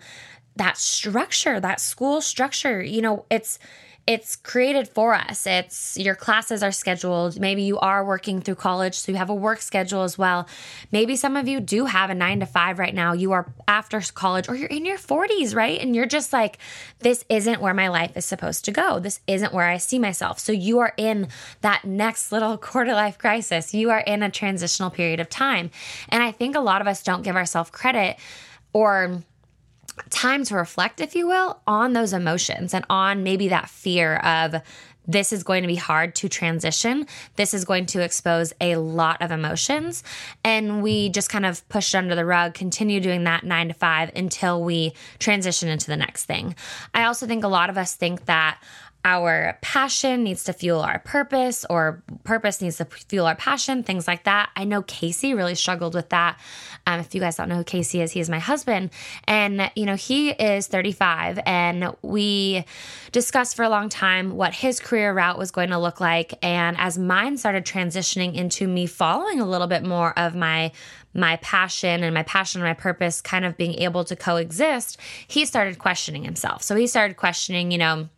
that 0.56 0.76
structure, 0.76 1.58
that 1.58 1.80
school 1.80 2.20
structure, 2.20 2.82
you 2.82 3.02
know, 3.02 3.24
it's 3.30 3.58
it's 4.06 4.36
created 4.36 4.86
for 4.86 5.14
us. 5.14 5.46
It's 5.46 5.96
your 5.96 6.14
classes 6.14 6.62
are 6.62 6.72
scheduled. 6.72 7.40
Maybe 7.40 7.62
you 7.62 7.78
are 7.78 8.04
working 8.04 8.42
through 8.42 8.56
college, 8.56 8.94
so 8.94 9.12
you 9.12 9.16
have 9.16 9.30
a 9.30 9.34
work 9.34 9.62
schedule 9.62 10.02
as 10.02 10.18
well. 10.18 10.46
Maybe 10.92 11.16
some 11.16 11.36
of 11.36 11.48
you 11.48 11.58
do 11.58 11.86
have 11.86 12.10
a 12.10 12.14
nine 12.14 12.40
to 12.40 12.46
five 12.46 12.78
right 12.78 12.94
now. 12.94 13.14
You 13.14 13.32
are 13.32 13.50
after 13.66 14.02
college 14.12 14.48
or 14.48 14.56
you're 14.56 14.68
in 14.68 14.84
your 14.84 14.98
40s, 14.98 15.54
right? 15.54 15.80
And 15.80 15.96
you're 15.96 16.04
just 16.04 16.34
like, 16.34 16.58
this 16.98 17.24
isn't 17.30 17.62
where 17.62 17.72
my 17.72 17.88
life 17.88 18.14
is 18.16 18.26
supposed 18.26 18.66
to 18.66 18.72
go. 18.72 18.98
This 18.98 19.20
isn't 19.26 19.54
where 19.54 19.68
I 19.68 19.78
see 19.78 19.98
myself. 19.98 20.38
So 20.38 20.52
you 20.52 20.80
are 20.80 20.92
in 20.98 21.28
that 21.62 21.84
next 21.86 22.30
little 22.30 22.58
quarter 22.58 22.92
life 22.92 23.16
crisis. 23.16 23.72
You 23.72 23.90
are 23.90 24.00
in 24.00 24.22
a 24.22 24.30
transitional 24.30 24.90
period 24.90 25.20
of 25.20 25.30
time. 25.30 25.70
And 26.10 26.22
I 26.22 26.30
think 26.30 26.56
a 26.56 26.60
lot 26.60 26.82
of 26.82 26.86
us 26.86 27.02
don't 27.02 27.22
give 27.22 27.36
ourselves 27.36 27.70
credit 27.70 28.18
or 28.74 29.22
time 30.10 30.44
to 30.44 30.56
reflect, 30.56 31.00
if 31.00 31.14
you 31.14 31.26
will, 31.26 31.60
on 31.66 31.92
those 31.92 32.12
emotions 32.12 32.74
and 32.74 32.84
on 32.90 33.22
maybe 33.22 33.48
that 33.48 33.68
fear 33.68 34.16
of 34.16 34.56
this 35.06 35.32
is 35.32 35.42
going 35.42 35.62
to 35.62 35.68
be 35.68 35.74
hard 35.74 36.14
to 36.14 36.28
transition. 36.28 37.06
This 37.36 37.52
is 37.52 37.64
going 37.64 37.86
to 37.86 38.02
expose 38.02 38.52
a 38.60 38.76
lot 38.76 39.20
of 39.20 39.30
emotions. 39.30 40.02
And 40.42 40.82
we 40.82 41.10
just 41.10 41.28
kind 41.28 41.44
of 41.44 41.66
push 41.68 41.94
it 41.94 41.98
under 41.98 42.14
the 42.14 42.24
rug, 42.24 42.54
continue 42.54 43.00
doing 43.00 43.24
that 43.24 43.44
nine 43.44 43.68
to 43.68 43.74
five 43.74 44.10
until 44.16 44.62
we 44.62 44.94
transition 45.18 45.68
into 45.68 45.88
the 45.88 45.96
next 45.96 46.24
thing. 46.24 46.54
I 46.94 47.04
also 47.04 47.26
think 47.26 47.44
a 47.44 47.48
lot 47.48 47.70
of 47.70 47.76
us 47.76 47.94
think 47.94 48.24
that 48.26 48.58
our 49.04 49.58
passion 49.60 50.24
needs 50.24 50.44
to 50.44 50.52
fuel 50.52 50.80
our 50.80 50.98
purpose 51.00 51.66
or 51.68 52.02
purpose 52.24 52.62
needs 52.62 52.78
to 52.78 52.86
fuel 52.86 53.26
our 53.26 53.36
passion, 53.36 53.82
things 53.82 54.08
like 54.08 54.24
that. 54.24 54.50
I 54.56 54.64
know 54.64 54.82
Casey 54.82 55.34
really 55.34 55.54
struggled 55.54 55.94
with 55.94 56.08
that. 56.08 56.40
Um, 56.86 57.00
if 57.00 57.14
you 57.14 57.20
guys 57.20 57.36
don't 57.36 57.48
know 57.48 57.56
who 57.56 57.64
Casey 57.64 58.00
is, 58.00 58.12
he 58.12 58.20
is 58.20 58.30
my 58.30 58.38
husband. 58.38 58.90
And, 59.24 59.70
you 59.76 59.84
know, 59.84 59.96
he 59.96 60.30
is 60.30 60.66
35 60.66 61.38
and 61.44 61.94
we 62.02 62.64
discussed 63.12 63.56
for 63.56 63.62
a 63.62 63.68
long 63.68 63.88
time 63.90 64.36
what 64.36 64.54
his 64.54 64.80
career 64.80 65.12
route 65.12 65.38
was 65.38 65.50
going 65.50 65.70
to 65.70 65.78
look 65.78 66.00
like. 66.00 66.34
And 66.42 66.76
as 66.78 66.98
mine 66.98 67.36
started 67.36 67.64
transitioning 67.64 68.34
into 68.34 68.66
me 68.66 68.86
following 68.86 69.40
a 69.40 69.46
little 69.46 69.66
bit 69.66 69.84
more 69.84 70.18
of 70.18 70.34
my 70.34 70.72
my 71.14 71.36
passion 71.36 72.02
and 72.02 72.12
my 72.12 72.24
passion 72.24 72.60
and 72.60 72.68
my 72.68 72.74
purpose 72.74 73.20
kind 73.20 73.44
of 73.44 73.56
being 73.56 73.74
able 73.74 74.04
to 74.04 74.16
coexist, 74.16 74.98
he 75.28 75.46
started 75.46 75.78
questioning 75.78 76.24
himself. 76.24 76.60
So 76.62 76.74
he 76.74 76.88
started 76.88 77.16
questioning, 77.16 77.70
you 77.70 77.78
know, 77.78 78.08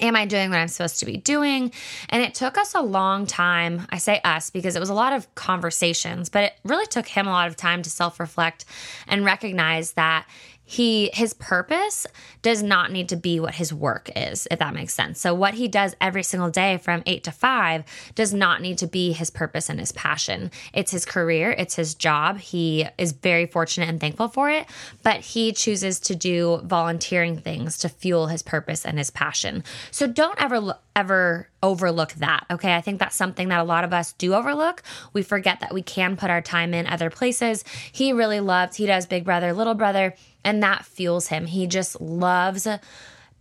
Am 0.00 0.16
I 0.16 0.26
doing 0.26 0.50
what 0.50 0.58
I'm 0.58 0.68
supposed 0.68 0.98
to 1.00 1.06
be 1.06 1.16
doing? 1.16 1.70
And 2.08 2.22
it 2.22 2.34
took 2.34 2.58
us 2.58 2.74
a 2.74 2.80
long 2.80 3.26
time. 3.26 3.86
I 3.90 3.98
say 3.98 4.20
us 4.24 4.50
because 4.50 4.74
it 4.74 4.80
was 4.80 4.88
a 4.88 4.94
lot 4.94 5.12
of 5.12 5.32
conversations, 5.34 6.28
but 6.28 6.44
it 6.44 6.52
really 6.64 6.86
took 6.86 7.06
him 7.06 7.26
a 7.26 7.30
lot 7.30 7.48
of 7.48 7.56
time 7.56 7.82
to 7.82 7.90
self 7.90 8.18
reflect 8.18 8.64
and 9.06 9.24
recognize 9.24 9.92
that 9.92 10.26
he 10.66 11.10
his 11.12 11.34
purpose 11.34 12.06
does 12.40 12.62
not 12.62 12.90
need 12.90 13.08
to 13.10 13.16
be 13.16 13.38
what 13.38 13.54
his 13.54 13.72
work 13.72 14.10
is 14.16 14.48
if 14.50 14.58
that 14.58 14.72
makes 14.72 14.94
sense 14.94 15.20
so 15.20 15.34
what 15.34 15.54
he 15.54 15.68
does 15.68 15.94
every 16.00 16.22
single 16.22 16.48
day 16.48 16.78
from 16.78 17.02
8 17.04 17.22
to 17.24 17.30
5 17.30 17.84
does 18.14 18.32
not 18.32 18.62
need 18.62 18.78
to 18.78 18.86
be 18.86 19.12
his 19.12 19.28
purpose 19.28 19.68
and 19.68 19.78
his 19.78 19.92
passion 19.92 20.50
it's 20.72 20.90
his 20.90 21.04
career 21.04 21.50
it's 21.50 21.76
his 21.76 21.94
job 21.94 22.38
he 22.38 22.86
is 22.96 23.12
very 23.12 23.44
fortunate 23.44 23.90
and 23.90 24.00
thankful 24.00 24.28
for 24.28 24.50
it 24.50 24.66
but 25.02 25.20
he 25.20 25.52
chooses 25.52 26.00
to 26.00 26.14
do 26.14 26.60
volunteering 26.64 27.36
things 27.36 27.76
to 27.78 27.88
fuel 27.88 28.28
his 28.28 28.42
purpose 28.42 28.86
and 28.86 28.96
his 28.96 29.10
passion 29.10 29.62
so 29.90 30.06
don't 30.06 30.40
ever 30.40 30.78
ever 30.96 31.48
overlook 31.62 32.12
that. 32.14 32.46
Okay. 32.50 32.74
I 32.74 32.80
think 32.80 33.00
that's 33.00 33.16
something 33.16 33.48
that 33.48 33.60
a 33.60 33.64
lot 33.64 33.84
of 33.84 33.92
us 33.92 34.12
do 34.12 34.34
overlook. 34.34 34.82
We 35.12 35.22
forget 35.22 35.60
that 35.60 35.74
we 35.74 35.82
can 35.82 36.16
put 36.16 36.30
our 36.30 36.40
time 36.40 36.72
in 36.72 36.86
other 36.86 37.10
places. 37.10 37.64
He 37.92 38.12
really 38.12 38.40
loves 38.40 38.76
he 38.76 38.86
does 38.86 39.06
Big 39.06 39.24
Brother, 39.24 39.52
Little 39.52 39.74
Brother 39.74 40.14
and 40.44 40.62
that 40.62 40.84
fuels 40.84 41.28
him. 41.28 41.46
He 41.46 41.66
just 41.66 42.00
loves 42.00 42.68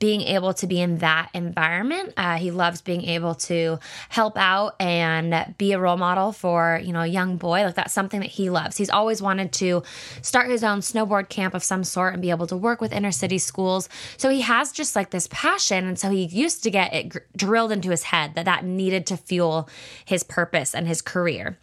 being 0.03 0.19
able 0.19 0.53
to 0.53 0.67
be 0.67 0.81
in 0.81 0.97
that 0.97 1.29
environment. 1.33 2.13
Uh, 2.17 2.35
he 2.35 2.51
loves 2.51 2.81
being 2.81 3.05
able 3.05 3.33
to 3.35 3.79
help 4.09 4.37
out 4.37 4.75
and 4.77 5.55
be 5.57 5.71
a 5.71 5.79
role 5.79 5.95
model 5.95 6.33
for 6.33 6.77
you 6.83 6.91
know 6.91 6.99
a 6.99 7.07
young 7.07 7.37
boy. 7.37 7.63
Like 7.63 7.75
that's 7.75 7.93
something 7.93 8.19
that 8.19 8.29
he 8.29 8.49
loves. 8.49 8.75
He's 8.75 8.89
always 8.89 9.21
wanted 9.21 9.53
to 9.53 9.81
start 10.21 10.49
his 10.49 10.61
own 10.61 10.79
snowboard 10.79 11.29
camp 11.29 11.53
of 11.53 11.63
some 11.63 11.85
sort 11.85 12.11
and 12.11 12.21
be 12.21 12.31
able 12.31 12.47
to 12.47 12.57
work 12.57 12.81
with 12.81 12.91
inner 12.91 13.13
city 13.13 13.37
schools. 13.37 13.87
So 14.17 14.27
he 14.27 14.41
has 14.41 14.73
just 14.73 14.93
like 14.93 15.11
this 15.11 15.29
passion, 15.31 15.87
and 15.87 15.97
so 15.97 16.09
he 16.09 16.25
used 16.25 16.63
to 16.63 16.69
get 16.69 16.93
it 16.93 17.37
drilled 17.37 17.71
into 17.71 17.89
his 17.89 18.03
head 18.03 18.35
that 18.35 18.43
that 18.43 18.65
needed 18.65 19.07
to 19.07 19.15
fuel 19.15 19.69
his 20.03 20.21
purpose 20.21 20.75
and 20.75 20.85
his 20.85 21.01
career. 21.01 21.57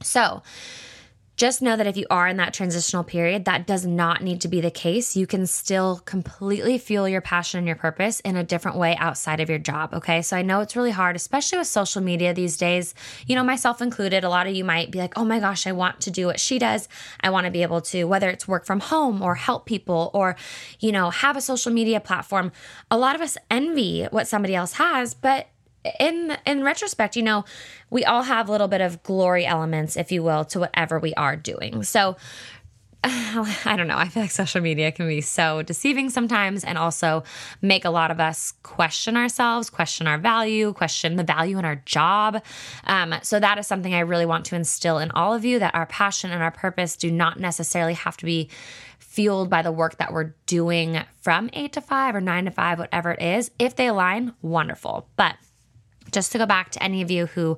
So 0.00 0.44
just 1.40 1.62
know 1.62 1.74
that 1.74 1.86
if 1.86 1.96
you 1.96 2.04
are 2.10 2.28
in 2.28 2.36
that 2.36 2.52
transitional 2.52 3.02
period, 3.02 3.46
that 3.46 3.66
does 3.66 3.86
not 3.86 4.22
need 4.22 4.42
to 4.42 4.48
be 4.48 4.60
the 4.60 4.70
case. 4.70 5.16
You 5.16 5.26
can 5.26 5.46
still 5.46 6.02
completely 6.04 6.76
fuel 6.76 7.08
your 7.08 7.22
passion 7.22 7.56
and 7.56 7.66
your 7.66 7.76
purpose 7.76 8.20
in 8.20 8.36
a 8.36 8.44
different 8.44 8.76
way 8.76 8.94
outside 8.96 9.40
of 9.40 9.48
your 9.48 9.58
job. 9.58 9.94
Okay. 9.94 10.20
So 10.20 10.36
I 10.36 10.42
know 10.42 10.60
it's 10.60 10.76
really 10.76 10.90
hard, 10.90 11.16
especially 11.16 11.56
with 11.56 11.66
social 11.66 12.02
media 12.02 12.34
these 12.34 12.58
days. 12.58 12.94
You 13.26 13.36
know, 13.36 13.42
myself 13.42 13.80
included, 13.80 14.22
a 14.22 14.28
lot 14.28 14.48
of 14.48 14.54
you 14.54 14.66
might 14.66 14.90
be 14.90 14.98
like, 14.98 15.16
oh 15.16 15.24
my 15.24 15.40
gosh, 15.40 15.66
I 15.66 15.72
want 15.72 16.02
to 16.02 16.10
do 16.10 16.26
what 16.26 16.38
she 16.38 16.58
does. 16.58 16.90
I 17.22 17.30
want 17.30 17.46
to 17.46 17.50
be 17.50 17.62
able 17.62 17.80
to, 17.80 18.04
whether 18.04 18.28
it's 18.28 18.46
work 18.46 18.66
from 18.66 18.80
home 18.80 19.22
or 19.22 19.36
help 19.36 19.64
people 19.64 20.10
or, 20.12 20.36
you 20.78 20.92
know, 20.92 21.08
have 21.08 21.38
a 21.38 21.40
social 21.40 21.72
media 21.72 22.00
platform. 22.00 22.52
A 22.90 22.98
lot 22.98 23.14
of 23.14 23.22
us 23.22 23.38
envy 23.50 24.04
what 24.10 24.28
somebody 24.28 24.54
else 24.54 24.74
has, 24.74 25.14
but 25.14 25.48
in 25.98 26.36
in 26.46 26.62
retrospect, 26.62 27.16
you 27.16 27.22
know, 27.22 27.44
we 27.88 28.04
all 28.04 28.22
have 28.22 28.48
a 28.48 28.52
little 28.52 28.68
bit 28.68 28.80
of 28.80 29.02
glory 29.02 29.46
elements, 29.46 29.96
if 29.96 30.12
you 30.12 30.22
will, 30.22 30.44
to 30.46 30.60
whatever 30.60 30.98
we 30.98 31.14
are 31.14 31.36
doing. 31.36 31.82
So 31.82 32.16
I 33.04 33.76
don't 33.78 33.86
know. 33.86 33.96
I 33.96 34.08
feel 34.08 34.24
like 34.24 34.30
social 34.30 34.60
media 34.60 34.92
can 34.92 35.08
be 35.08 35.22
so 35.22 35.62
deceiving 35.62 36.10
sometimes 36.10 36.64
and 36.64 36.76
also 36.76 37.24
make 37.62 37.86
a 37.86 37.90
lot 37.90 38.10
of 38.10 38.20
us 38.20 38.52
question 38.62 39.16
ourselves, 39.16 39.70
question 39.70 40.06
our 40.06 40.18
value, 40.18 40.74
question 40.74 41.16
the 41.16 41.24
value 41.24 41.58
in 41.58 41.64
our 41.64 41.76
job. 41.86 42.42
Um, 42.84 43.14
so, 43.22 43.40
that 43.40 43.56
is 43.56 43.66
something 43.66 43.94
I 43.94 44.00
really 44.00 44.26
want 44.26 44.44
to 44.46 44.56
instill 44.56 44.98
in 44.98 45.10
all 45.12 45.32
of 45.32 45.46
you 45.46 45.58
that 45.60 45.74
our 45.74 45.86
passion 45.86 46.30
and 46.30 46.42
our 46.42 46.50
purpose 46.50 46.94
do 46.96 47.10
not 47.10 47.40
necessarily 47.40 47.94
have 47.94 48.18
to 48.18 48.26
be 48.26 48.50
fueled 48.98 49.48
by 49.48 49.62
the 49.62 49.72
work 49.72 49.96
that 49.96 50.12
we're 50.12 50.34
doing 50.44 51.00
from 51.22 51.48
eight 51.54 51.72
to 51.72 51.80
five 51.80 52.14
or 52.14 52.20
nine 52.20 52.44
to 52.44 52.50
five, 52.50 52.78
whatever 52.78 53.12
it 53.12 53.22
is. 53.22 53.50
If 53.58 53.76
they 53.76 53.86
align, 53.86 54.34
wonderful. 54.42 55.08
But 55.16 55.36
just 56.12 56.32
to 56.32 56.38
go 56.38 56.46
back 56.46 56.70
to 56.72 56.82
any 56.82 57.02
of 57.02 57.10
you 57.10 57.26
who 57.26 57.56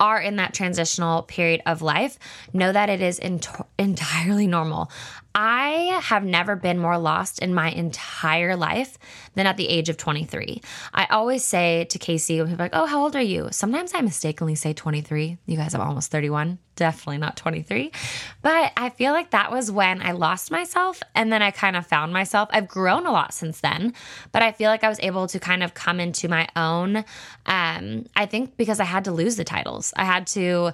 are 0.00 0.20
in 0.20 0.36
that 0.36 0.54
transitional 0.54 1.22
period 1.22 1.62
of 1.66 1.82
life, 1.82 2.18
know 2.52 2.72
that 2.72 2.88
it 2.88 3.00
is 3.00 3.18
ent- 3.20 3.48
entirely 3.78 4.46
normal. 4.46 4.90
I 5.34 6.00
have 6.02 6.24
never 6.24 6.56
been 6.56 6.78
more 6.78 6.98
lost 6.98 7.38
in 7.38 7.54
my 7.54 7.70
entire 7.70 8.56
life 8.56 8.98
than 9.34 9.46
at 9.46 9.56
the 9.56 9.68
age 9.68 9.88
of 9.88 9.96
23. 9.96 10.60
I 10.92 11.06
always 11.10 11.44
say 11.44 11.84
to 11.90 11.98
Casey, 11.98 12.38
when 12.38 12.48
people 12.48 12.62
are 12.62 12.64
like, 12.64 12.74
Oh, 12.74 12.86
how 12.86 13.02
old 13.02 13.14
are 13.14 13.22
you? 13.22 13.48
Sometimes 13.50 13.92
I 13.94 14.00
mistakenly 14.00 14.54
say 14.54 14.72
23. 14.72 15.38
You 15.46 15.56
guys, 15.56 15.74
I'm 15.74 15.80
almost 15.80 16.10
31. 16.10 16.58
Definitely 16.76 17.18
not 17.18 17.36
23. 17.36 17.92
But 18.40 18.72
I 18.76 18.90
feel 18.90 19.12
like 19.12 19.30
that 19.30 19.50
was 19.50 19.70
when 19.70 20.00
I 20.00 20.12
lost 20.12 20.50
myself 20.50 21.02
and 21.14 21.32
then 21.32 21.42
I 21.42 21.50
kind 21.50 21.76
of 21.76 21.86
found 21.86 22.12
myself. 22.12 22.48
I've 22.52 22.68
grown 22.68 23.06
a 23.06 23.12
lot 23.12 23.34
since 23.34 23.60
then, 23.60 23.94
but 24.32 24.42
I 24.42 24.52
feel 24.52 24.70
like 24.70 24.84
I 24.84 24.88
was 24.88 25.00
able 25.00 25.26
to 25.28 25.38
kind 25.38 25.62
of 25.62 25.74
come 25.74 26.00
into 26.00 26.28
my 26.28 26.48
own. 26.56 27.04
Um, 27.46 28.06
I 28.16 28.26
think 28.26 28.56
because 28.56 28.80
I 28.80 28.84
had 28.84 29.04
to 29.04 29.12
lose 29.12 29.36
the 29.36 29.44
titles, 29.44 29.92
I 29.96 30.04
had 30.04 30.26
to 30.28 30.72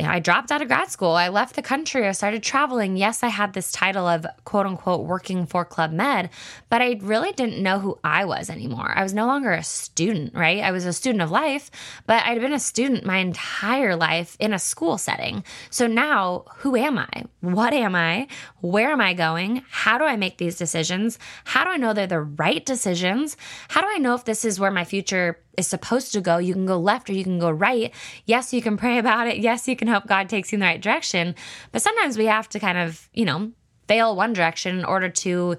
I 0.00 0.20
dropped 0.20 0.52
out 0.52 0.62
of 0.62 0.68
grad 0.68 0.90
school. 0.90 1.10
I 1.10 1.28
left 1.28 1.56
the 1.56 1.62
country. 1.62 2.06
I 2.06 2.12
started 2.12 2.42
traveling. 2.42 2.96
Yes, 2.96 3.22
I 3.22 3.28
had 3.28 3.52
this 3.52 3.72
title 3.72 4.06
of 4.06 4.26
quote 4.44 4.66
unquote 4.66 5.06
working 5.06 5.46
for 5.46 5.64
Club 5.64 5.92
Med, 5.92 6.30
but 6.68 6.82
I 6.82 6.98
really 7.02 7.32
didn't 7.32 7.62
know 7.62 7.78
who 7.78 7.98
I 8.04 8.24
was 8.24 8.50
anymore. 8.50 8.92
I 8.94 9.02
was 9.02 9.14
no 9.14 9.26
longer 9.26 9.52
a 9.52 9.62
student, 9.62 10.34
right? 10.34 10.62
I 10.62 10.70
was 10.70 10.84
a 10.84 10.92
student 10.92 11.22
of 11.22 11.30
life, 11.30 11.70
but 12.06 12.24
I'd 12.24 12.40
been 12.40 12.52
a 12.52 12.58
student 12.58 13.04
my 13.04 13.18
entire 13.18 13.96
life 13.96 14.36
in 14.38 14.52
a 14.52 14.58
school 14.58 14.98
setting. 14.98 15.44
So 15.70 15.86
now, 15.86 16.44
who 16.58 16.76
am 16.76 16.98
I? 16.98 17.24
What 17.40 17.72
am 17.72 17.94
I? 17.94 18.28
Where 18.60 18.90
am 18.90 19.00
I 19.00 19.14
going? 19.14 19.64
How 19.70 19.98
do 19.98 20.04
I 20.04 20.16
make 20.16 20.38
these 20.38 20.56
decisions? 20.56 21.18
How 21.44 21.64
do 21.64 21.70
I 21.70 21.76
know 21.76 21.92
they're 21.92 22.06
the 22.06 22.20
right 22.20 22.64
decisions? 22.64 23.36
How 23.68 23.80
do 23.80 23.88
I 23.90 23.98
know 23.98 24.14
if 24.14 24.24
this 24.24 24.44
is 24.44 24.60
where 24.60 24.70
my 24.70 24.84
future 24.84 25.38
is 25.58 25.66
supposed 25.66 26.12
to 26.12 26.20
go. 26.20 26.38
You 26.38 26.54
can 26.54 26.66
go 26.66 26.78
left 26.78 27.10
or 27.10 27.12
you 27.12 27.24
can 27.24 27.38
go 27.38 27.50
right. 27.50 27.92
Yes, 28.24 28.52
you 28.52 28.62
can 28.62 28.76
pray 28.76 28.98
about 28.98 29.26
it. 29.26 29.38
Yes, 29.38 29.66
you 29.66 29.76
can 29.76 29.88
hope 29.88 30.06
God 30.06 30.28
takes 30.28 30.52
you 30.52 30.56
in 30.56 30.60
the 30.60 30.66
right 30.66 30.80
direction. 30.80 31.34
But 31.72 31.82
sometimes 31.82 32.16
we 32.16 32.26
have 32.26 32.48
to 32.50 32.60
kind 32.60 32.78
of, 32.78 33.08
you 33.12 33.24
know, 33.24 33.50
fail 33.88 34.14
one 34.14 34.32
direction 34.32 34.78
in 34.78 34.84
order 34.84 35.08
to 35.08 35.56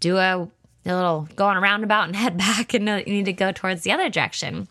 do 0.00 0.16
a, 0.16 0.48
a 0.86 0.94
little 0.94 1.28
go 1.36 1.46
on 1.46 1.56
a 1.56 1.60
roundabout 1.60 2.06
and 2.06 2.16
head 2.24 2.38
back 2.38 2.72
and 2.74 2.84
know 2.84 2.96
that 2.96 3.06
you 3.06 3.14
need 3.14 3.26
to 3.26 3.32
go 3.32 3.52
towards 3.52 3.82
the 3.82 3.92
other 3.92 4.08
direction. 4.08 4.66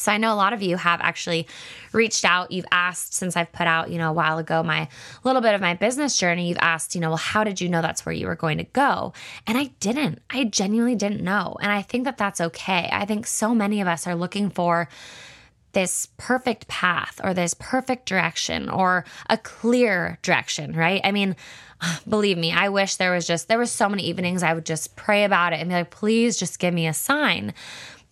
So 0.00 0.12
I 0.12 0.18
know 0.18 0.32
a 0.32 0.36
lot 0.36 0.52
of 0.52 0.62
you 0.62 0.76
have 0.76 1.00
actually 1.00 1.46
reached 1.92 2.24
out. 2.24 2.50
You've 2.50 2.66
asked 2.72 3.14
since 3.14 3.36
I've 3.36 3.52
put 3.52 3.66
out, 3.66 3.90
you 3.90 3.98
know, 3.98 4.10
a 4.10 4.14
while 4.14 4.38
ago 4.38 4.62
my 4.62 4.88
little 5.24 5.42
bit 5.42 5.54
of 5.54 5.60
my 5.60 5.74
business 5.74 6.16
journey. 6.16 6.48
You've 6.48 6.58
asked, 6.60 6.94
you 6.94 7.00
know, 7.00 7.10
well, 7.10 7.16
how 7.16 7.44
did 7.44 7.60
you 7.60 7.68
know 7.68 7.82
that's 7.82 8.04
where 8.04 8.14
you 8.14 8.26
were 8.26 8.36
going 8.36 8.58
to 8.58 8.64
go? 8.64 9.12
And 9.46 9.56
I 9.58 9.70
didn't. 9.80 10.20
I 10.30 10.44
genuinely 10.44 10.96
didn't 10.96 11.22
know. 11.22 11.56
And 11.60 11.70
I 11.70 11.82
think 11.82 12.04
that 12.04 12.18
that's 12.18 12.40
okay. 12.40 12.88
I 12.92 13.04
think 13.04 13.26
so 13.26 13.54
many 13.54 13.80
of 13.80 13.88
us 13.88 14.06
are 14.06 14.14
looking 14.14 14.50
for 14.50 14.88
this 15.72 16.08
perfect 16.16 16.66
path 16.68 17.20
or 17.22 17.32
this 17.32 17.54
perfect 17.54 18.06
direction 18.06 18.68
or 18.68 19.04
a 19.28 19.38
clear 19.38 20.18
direction, 20.22 20.72
right? 20.74 21.00
I 21.04 21.12
mean, 21.12 21.36
believe 22.08 22.38
me, 22.38 22.52
I 22.52 22.68
wish 22.68 22.96
there 22.96 23.12
was 23.12 23.26
just, 23.26 23.48
there 23.48 23.58
was 23.58 23.70
so 23.70 23.88
many 23.88 24.04
evenings 24.04 24.42
I 24.42 24.54
would 24.54 24.66
just 24.66 24.96
pray 24.96 25.24
about 25.24 25.52
it 25.52 25.60
and 25.60 25.68
be 25.68 25.74
like, 25.74 25.90
please 25.90 26.36
just 26.36 26.58
give 26.58 26.74
me 26.74 26.86
a 26.86 26.94
sign. 26.94 27.54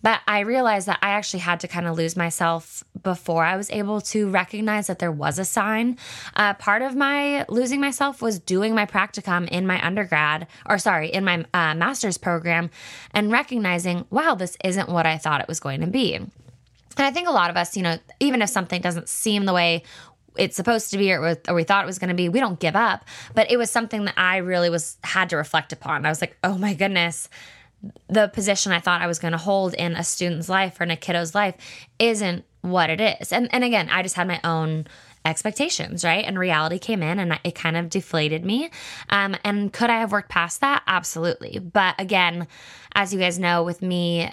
But 0.01 0.21
I 0.27 0.39
realized 0.41 0.87
that 0.87 0.99
I 1.01 1.09
actually 1.09 1.41
had 1.41 1.59
to 1.61 1.67
kind 1.67 1.85
of 1.85 1.97
lose 1.97 2.15
myself 2.15 2.83
before 3.03 3.43
I 3.43 3.57
was 3.57 3.69
able 3.69 4.01
to 4.01 4.29
recognize 4.29 4.87
that 4.87 4.99
there 4.99 5.11
was 5.11 5.39
a 5.39 5.45
sign. 5.45 5.97
Uh, 6.35 6.53
part 6.53 6.81
of 6.81 6.95
my 6.95 7.45
losing 7.49 7.81
myself 7.81 8.21
was 8.21 8.39
doing 8.39 8.73
my 8.73 8.85
practicum 8.85 9.47
in 9.49 9.67
my 9.67 9.85
undergrad, 9.85 10.47
or 10.67 10.77
sorry, 10.77 11.09
in 11.09 11.25
my 11.25 11.45
uh, 11.53 11.75
master's 11.75 12.17
program, 12.17 12.69
and 13.11 13.31
recognizing, 13.31 14.05
wow, 14.09 14.35
this 14.35 14.57
isn't 14.63 14.89
what 14.89 15.05
I 15.05 15.17
thought 15.17 15.41
it 15.41 15.47
was 15.47 15.59
going 15.59 15.81
to 15.81 15.87
be. 15.87 16.15
And 16.15 17.05
I 17.05 17.11
think 17.11 17.27
a 17.27 17.31
lot 17.31 17.49
of 17.49 17.57
us, 17.57 17.77
you 17.77 17.83
know, 17.83 17.97
even 18.19 18.41
if 18.41 18.49
something 18.49 18.81
doesn't 18.81 19.09
seem 19.09 19.45
the 19.45 19.53
way 19.53 19.83
it's 20.37 20.55
supposed 20.55 20.91
to 20.91 20.97
be 20.97 21.11
or, 21.11 21.37
or 21.47 21.53
we 21.55 21.63
thought 21.63 21.83
it 21.83 21.87
was 21.87 21.99
going 21.99 22.09
to 22.09 22.15
be 22.15 22.29
we 22.29 22.39
don't 22.39 22.59
give 22.59 22.75
up 22.75 23.03
but 23.33 23.51
it 23.51 23.57
was 23.57 23.69
something 23.69 24.05
that 24.05 24.13
i 24.15 24.37
really 24.37 24.69
was 24.69 24.97
had 25.03 25.29
to 25.29 25.35
reflect 25.35 25.73
upon 25.73 26.05
i 26.05 26.09
was 26.09 26.21
like 26.21 26.37
oh 26.43 26.57
my 26.57 26.73
goodness 26.73 27.27
the 28.07 28.27
position 28.27 28.71
I 28.71 28.79
thought 28.79 29.01
I 29.01 29.07
was 29.07 29.19
going 29.19 29.31
to 29.31 29.37
hold 29.37 29.73
in 29.73 29.93
a 29.93 30.03
student's 30.03 30.49
life 30.49 30.79
or 30.79 30.83
in 30.83 30.91
a 30.91 30.97
kiddo's 30.97 31.33
life 31.33 31.55
isn't 31.97 32.45
what 32.61 32.89
it 32.89 32.99
is. 32.99 33.31
And 33.31 33.47
and 33.53 33.63
again, 33.63 33.89
I 33.89 34.03
just 34.03 34.15
had 34.15 34.27
my 34.27 34.39
own 34.43 34.85
expectations, 35.25 36.03
right? 36.03 36.25
And 36.25 36.39
reality 36.39 36.79
came 36.79 37.03
in 37.03 37.19
and 37.19 37.39
it 37.43 37.55
kind 37.55 37.77
of 37.77 37.89
deflated 37.89 38.45
me. 38.45 38.69
Um, 39.09 39.35
and 39.43 39.71
could 39.71 39.89
I 39.89 39.99
have 39.99 40.11
worked 40.11 40.29
past 40.29 40.61
that? 40.61 40.83
Absolutely. 40.87 41.59
But 41.59 41.95
again, 41.99 42.47
as 42.95 43.13
you 43.13 43.19
guys 43.19 43.37
know, 43.37 43.63
with 43.63 43.81
me, 43.81 44.29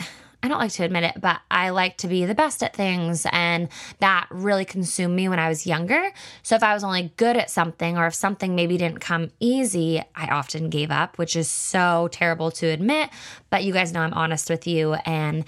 I 0.47 0.49
don't 0.49 0.61
like 0.61 0.73
to 0.75 0.85
admit 0.85 1.03
it, 1.03 1.21
but 1.21 1.41
I 1.51 1.71
like 1.71 1.97
to 1.99 2.07
be 2.07 2.25
the 2.25 2.35
best 2.35 2.63
at 2.63 2.73
things. 2.73 3.27
And 3.33 3.69
that 3.99 4.29
really 4.31 4.65
consumed 4.65 5.17
me 5.17 5.29
when 5.29 5.41
I 5.41 5.49
was 5.49 5.67
younger. 5.67 6.13
So 6.45 6.55
if 6.55 6.63
I 6.63 6.73
was 6.73 6.85
only 6.85 7.13
good 7.17 7.37
at 7.37 7.51
something 7.51 7.99
or 7.99 8.07
if 8.07 8.15
something 8.15 8.55
maybe 8.55 8.77
didn't 8.79 9.01
come 9.01 9.33
easy, 9.41 10.01
I 10.15 10.29
often 10.29 10.71
gave 10.71 10.93
up, 10.93 11.19
which 11.19 11.35
is 11.35 11.49
so 11.49 12.09
terrible 12.13 12.53
to 12.53 12.67
admit. 12.69 13.11
But 13.51 13.65
you 13.65 13.73
guys 13.73 13.93
know 13.93 14.03
I'm 14.03 14.15
honest 14.15 14.49
with 14.49 14.69
you. 14.69 14.95
And 14.95 15.45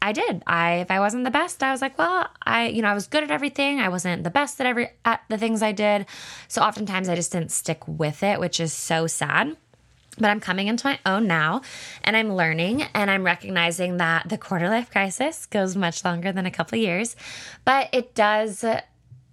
I 0.00 0.12
did. 0.12 0.42
I 0.46 0.76
if 0.76 0.90
I 0.90 1.00
wasn't 1.00 1.24
the 1.24 1.30
best, 1.30 1.62
I 1.62 1.70
was 1.70 1.82
like, 1.82 1.98
well, 1.98 2.26
I 2.42 2.68
you 2.68 2.80
know, 2.80 2.88
I 2.88 2.94
was 2.94 3.06
good 3.06 3.22
at 3.22 3.30
everything. 3.30 3.80
I 3.80 3.90
wasn't 3.90 4.24
the 4.24 4.30
best 4.30 4.58
at 4.62 4.66
every 4.66 4.88
at 5.04 5.20
the 5.28 5.36
things 5.36 5.62
I 5.62 5.72
did. 5.72 6.06
So 6.46 6.62
oftentimes 6.62 7.10
I 7.10 7.16
just 7.16 7.32
didn't 7.32 7.52
stick 7.52 7.86
with 7.86 8.22
it, 8.22 8.40
which 8.40 8.60
is 8.60 8.72
so 8.72 9.06
sad. 9.06 9.58
But 10.18 10.30
I'm 10.30 10.40
coming 10.40 10.66
into 10.66 10.86
my 10.86 10.98
own 11.06 11.26
now 11.26 11.62
and 12.02 12.16
I'm 12.16 12.34
learning 12.34 12.82
and 12.94 13.10
I'm 13.10 13.24
recognizing 13.24 13.98
that 13.98 14.28
the 14.28 14.38
quarter 14.38 14.68
life 14.68 14.90
crisis 14.90 15.46
goes 15.46 15.76
much 15.76 16.04
longer 16.04 16.32
than 16.32 16.46
a 16.46 16.50
couple 16.50 16.78
years, 16.78 17.16
but 17.64 17.88
it 17.92 18.14
does 18.14 18.64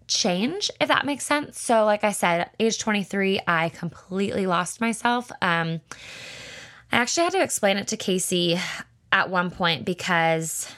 change 0.08 0.70
if 0.80 0.88
that 0.88 1.06
makes 1.06 1.26
sense. 1.26 1.60
So 1.60 1.84
like 1.86 2.04
I 2.04 2.12
said, 2.12 2.50
age 2.60 2.78
23, 2.78 3.42
I 3.48 3.70
completely 3.70 4.46
lost 4.46 4.80
myself. 4.80 5.32
Um 5.42 5.82
I 6.92 6.98
actually 6.98 7.24
had 7.24 7.34
to 7.34 7.42
explain 7.42 7.78
it 7.78 7.88
to 7.90 7.98
Casey 7.98 8.60
at 9.12 9.30
one 9.30 9.50
point 9.50 9.86
because 9.86 10.72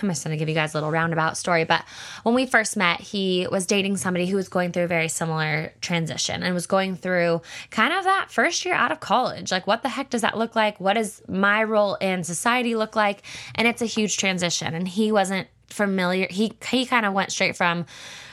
I'm 0.00 0.08
just 0.08 0.24
going 0.24 0.36
to 0.36 0.38
give 0.38 0.48
you 0.48 0.54
guys 0.54 0.74
a 0.74 0.76
little 0.76 0.90
roundabout 0.90 1.36
story. 1.36 1.64
But 1.64 1.84
when 2.22 2.34
we 2.34 2.46
first 2.46 2.76
met, 2.76 3.00
he 3.00 3.46
was 3.50 3.66
dating 3.66 3.96
somebody 3.98 4.26
who 4.26 4.36
was 4.36 4.48
going 4.48 4.72
through 4.72 4.84
a 4.84 4.88
very 4.88 5.08
similar 5.08 5.72
transition 5.80 6.42
and 6.42 6.54
was 6.54 6.66
going 6.66 6.96
through 6.96 7.42
kind 7.70 7.92
of 7.92 8.04
that 8.04 8.28
first 8.30 8.64
year 8.64 8.74
out 8.74 8.92
of 8.92 9.00
college. 9.00 9.52
Like, 9.52 9.66
what 9.66 9.82
the 9.82 9.88
heck 9.88 10.10
does 10.10 10.22
that 10.22 10.38
look 10.38 10.56
like? 10.56 10.80
What 10.80 10.94
does 10.94 11.22
my 11.28 11.62
role 11.64 11.96
in 11.96 12.24
society 12.24 12.74
look 12.74 12.96
like? 12.96 13.22
And 13.54 13.68
it's 13.68 13.82
a 13.82 13.86
huge 13.86 14.16
transition. 14.16 14.74
And 14.74 14.88
he 14.88 15.12
wasn't 15.12 15.48
familiar. 15.68 16.26
He, 16.30 16.52
he 16.70 16.86
kind 16.86 17.06
of 17.06 17.12
went 17.12 17.32
straight 17.32 17.56
from 17.56 17.86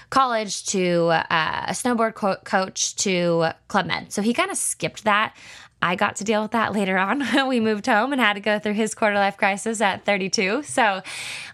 college 0.10 0.66
to 0.66 1.08
uh, 1.08 1.66
a 1.68 1.72
snowboard 1.72 2.16
co- 2.16 2.38
coach 2.44 2.96
to 2.98 3.52
Club 3.68 3.86
Med. 3.86 4.12
So 4.12 4.22
he 4.22 4.34
kind 4.34 4.52
of 4.52 4.58
skipped 4.58 5.04
that. 5.04 5.36
I 5.82 5.96
got 5.96 6.18
to 6.18 6.24
deal 6.24 6.42
with 6.42 6.52
that 6.52 6.74
later 6.74 6.98
on. 6.98 7.24
we 7.48 7.60
moved 7.60 7.86
home 7.86 8.12
and 8.12 8.20
had 8.22 8.34
to 8.34 8.42
go 8.42 8.60
through 8.60 8.74
his 8.74 8.94
quarter 8.94 9.16
life 9.16 9.38
crisis 9.38 9.80
at 9.80 10.06
32. 10.06 10.64
So 10.64 11.02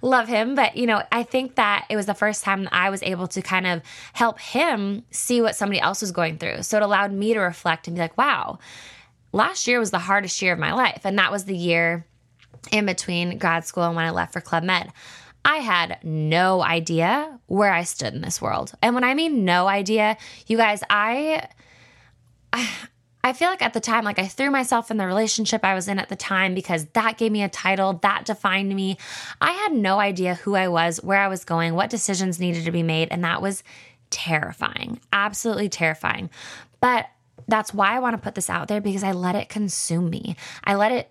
love 0.01 0.27
him. 0.27 0.55
But, 0.55 0.77
you 0.77 0.87
know, 0.87 1.03
I 1.11 1.23
think 1.23 1.55
that 1.55 1.85
it 1.89 1.95
was 1.95 2.07
the 2.07 2.13
first 2.13 2.43
time 2.43 2.67
I 2.71 2.89
was 2.89 3.03
able 3.03 3.27
to 3.27 3.41
kind 3.41 3.67
of 3.67 3.81
help 4.13 4.39
him 4.39 5.03
see 5.11 5.41
what 5.41 5.55
somebody 5.55 5.79
else 5.79 6.01
was 6.01 6.11
going 6.11 6.37
through. 6.37 6.63
So 6.63 6.77
it 6.77 6.83
allowed 6.83 7.11
me 7.11 7.33
to 7.33 7.39
reflect 7.39 7.87
and 7.87 7.95
be 7.95 8.01
like, 8.01 8.17
wow, 8.17 8.57
last 9.31 9.67
year 9.67 9.79
was 9.79 9.91
the 9.91 9.99
hardest 9.99 10.41
year 10.41 10.53
of 10.53 10.59
my 10.59 10.73
life. 10.73 11.01
And 11.03 11.19
that 11.19 11.31
was 11.31 11.45
the 11.45 11.57
year 11.57 12.05
in 12.71 12.85
between 12.87 13.37
grad 13.37 13.65
school 13.65 13.83
and 13.83 13.95
when 13.95 14.05
I 14.05 14.09
left 14.09 14.33
for 14.33 14.41
Club 14.41 14.63
Med. 14.63 14.91
I 15.43 15.57
had 15.57 15.99
no 16.03 16.63
idea 16.63 17.39
where 17.45 17.71
I 17.71 17.83
stood 17.83 18.15
in 18.15 18.21
this 18.21 18.41
world. 18.41 18.71
And 18.81 18.95
when 18.95 19.03
I 19.03 19.13
mean 19.13 19.45
no 19.45 19.67
idea, 19.67 20.17
you 20.47 20.57
guys, 20.57 20.81
I, 20.89 21.47
I 22.53 22.67
I 23.25 23.33
feel 23.33 23.49
like 23.49 23.63
at 23.63 23.73
the 23.73 23.79
time, 23.79 24.03
like 24.03 24.19
I 24.19 24.27
threw 24.27 24.51
myself 24.51 24.91
in 24.91 24.97
the 24.97 25.07
relationship 25.07 25.65
I 25.65 25.73
was 25.73 25.87
in 25.87 25.97
at 25.97 26.09
the 26.09 26.15
time 26.15 26.53
because 26.53 26.85
that 26.93 27.17
gave 27.17 27.31
me 27.31 27.41
a 27.41 27.49
title, 27.49 27.93
that 28.03 28.25
defined 28.25 28.75
me. 28.75 28.99
I 29.41 29.51
had 29.51 29.73
no 29.73 29.99
idea 29.99 30.35
who 30.35 30.53
I 30.53 30.67
was, 30.67 31.01
where 31.01 31.17
I 31.17 31.27
was 31.27 31.43
going, 31.43 31.73
what 31.73 31.89
decisions 31.89 32.39
needed 32.39 32.65
to 32.65 32.71
be 32.71 32.83
made. 32.83 33.07
And 33.09 33.23
that 33.23 33.41
was 33.41 33.63
terrifying, 34.11 34.99
absolutely 35.11 35.69
terrifying. 35.69 36.29
But 36.81 37.07
that's 37.47 37.73
why 37.73 37.95
I 37.95 37.99
want 37.99 38.15
to 38.15 38.21
put 38.21 38.35
this 38.35 38.47
out 38.47 38.67
there 38.67 38.79
because 38.79 39.03
I 39.03 39.13
let 39.13 39.33
it 39.33 39.49
consume 39.49 40.11
me. 40.11 40.35
I 40.63 40.75
let 40.75 40.91
it 40.91 41.09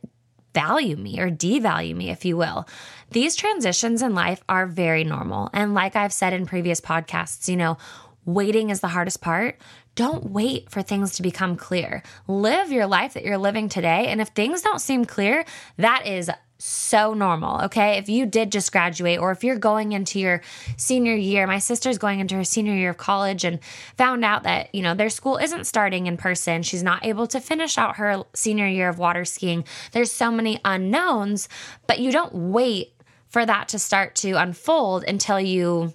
value 0.54 0.96
me 0.96 1.18
or 1.18 1.30
devalue 1.30 1.96
me, 1.96 2.10
if 2.10 2.24
you 2.24 2.36
will. 2.36 2.68
These 3.10 3.34
transitions 3.34 4.02
in 4.02 4.14
life 4.14 4.40
are 4.48 4.68
very 4.68 5.02
normal. 5.02 5.50
And 5.52 5.74
like 5.74 5.96
I've 5.96 6.12
said 6.12 6.32
in 6.32 6.46
previous 6.46 6.80
podcasts, 6.80 7.48
you 7.48 7.56
know, 7.56 7.76
waiting 8.24 8.70
is 8.70 8.80
the 8.80 8.88
hardest 8.88 9.20
part. 9.20 9.58
Don't 9.94 10.30
wait 10.30 10.70
for 10.70 10.82
things 10.82 11.16
to 11.16 11.22
become 11.22 11.56
clear. 11.56 12.02
Live 12.26 12.72
your 12.72 12.86
life 12.86 13.14
that 13.14 13.24
you're 13.24 13.38
living 13.38 13.68
today. 13.68 14.06
And 14.08 14.20
if 14.20 14.28
things 14.28 14.62
don't 14.62 14.80
seem 14.80 15.04
clear, 15.04 15.44
that 15.76 16.06
is 16.06 16.30
so 16.58 17.14
normal. 17.14 17.62
Okay. 17.62 17.98
If 17.98 18.08
you 18.08 18.26
did 18.26 18.50
just 18.50 18.72
graduate, 18.72 19.18
or 19.18 19.30
if 19.32 19.44
you're 19.44 19.58
going 19.58 19.92
into 19.92 20.18
your 20.18 20.40
senior 20.76 21.14
year, 21.14 21.46
my 21.46 21.58
sister's 21.58 21.98
going 21.98 22.20
into 22.20 22.36
her 22.36 22.44
senior 22.44 22.74
year 22.74 22.90
of 22.90 22.96
college 22.96 23.44
and 23.44 23.58
found 23.96 24.24
out 24.24 24.44
that, 24.44 24.74
you 24.74 24.80
know, 24.82 24.94
their 24.94 25.10
school 25.10 25.36
isn't 25.36 25.66
starting 25.66 26.06
in 26.06 26.16
person. 26.16 26.62
She's 26.62 26.82
not 26.82 27.04
able 27.04 27.26
to 27.28 27.40
finish 27.40 27.76
out 27.76 27.96
her 27.96 28.24
senior 28.34 28.66
year 28.66 28.88
of 28.88 28.98
water 28.98 29.24
skiing. 29.24 29.64
There's 29.92 30.10
so 30.10 30.30
many 30.30 30.60
unknowns, 30.64 31.48
but 31.86 31.98
you 31.98 32.10
don't 32.10 32.34
wait 32.34 32.94
for 33.28 33.44
that 33.44 33.68
to 33.68 33.78
start 33.78 34.14
to 34.16 34.32
unfold 34.32 35.04
until 35.04 35.40
you 35.40 35.92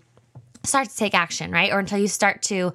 start 0.64 0.90
to 0.90 0.96
take 0.96 1.16
action, 1.16 1.52
right? 1.52 1.72
Or 1.72 1.80
until 1.80 2.00
you 2.00 2.08
start 2.08 2.42
to 2.44 2.74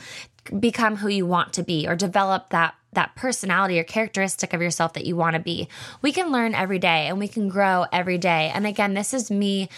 become 0.61 0.97
who 0.97 1.09
you 1.09 1.27
want 1.27 1.53
to 1.55 1.63
be 1.63 1.87
or 1.87 1.97
develop 1.97 2.51
that 2.51 2.75
that 2.93 3.17
personality 3.17 3.79
or 3.81 3.83
characteristic 3.83 4.53
of 4.53 4.63
yourself 4.63 4.93
that 4.93 5.05
you 5.05 5.17
want 5.17 5.35
to 5.35 5.41
be. 5.41 5.69
We 6.01 6.13
can 6.13 6.31
learn 6.31 6.55
every 6.55 6.79
day 6.79 7.09
and 7.09 7.19
we 7.19 7.27
can 7.27 7.49
grow 7.49 7.87
every 7.93 8.19
day. 8.19 8.53
And 8.55 8.69
again, 8.69 8.95
this 8.95 9.13
is 9.13 9.33
me 9.33 9.69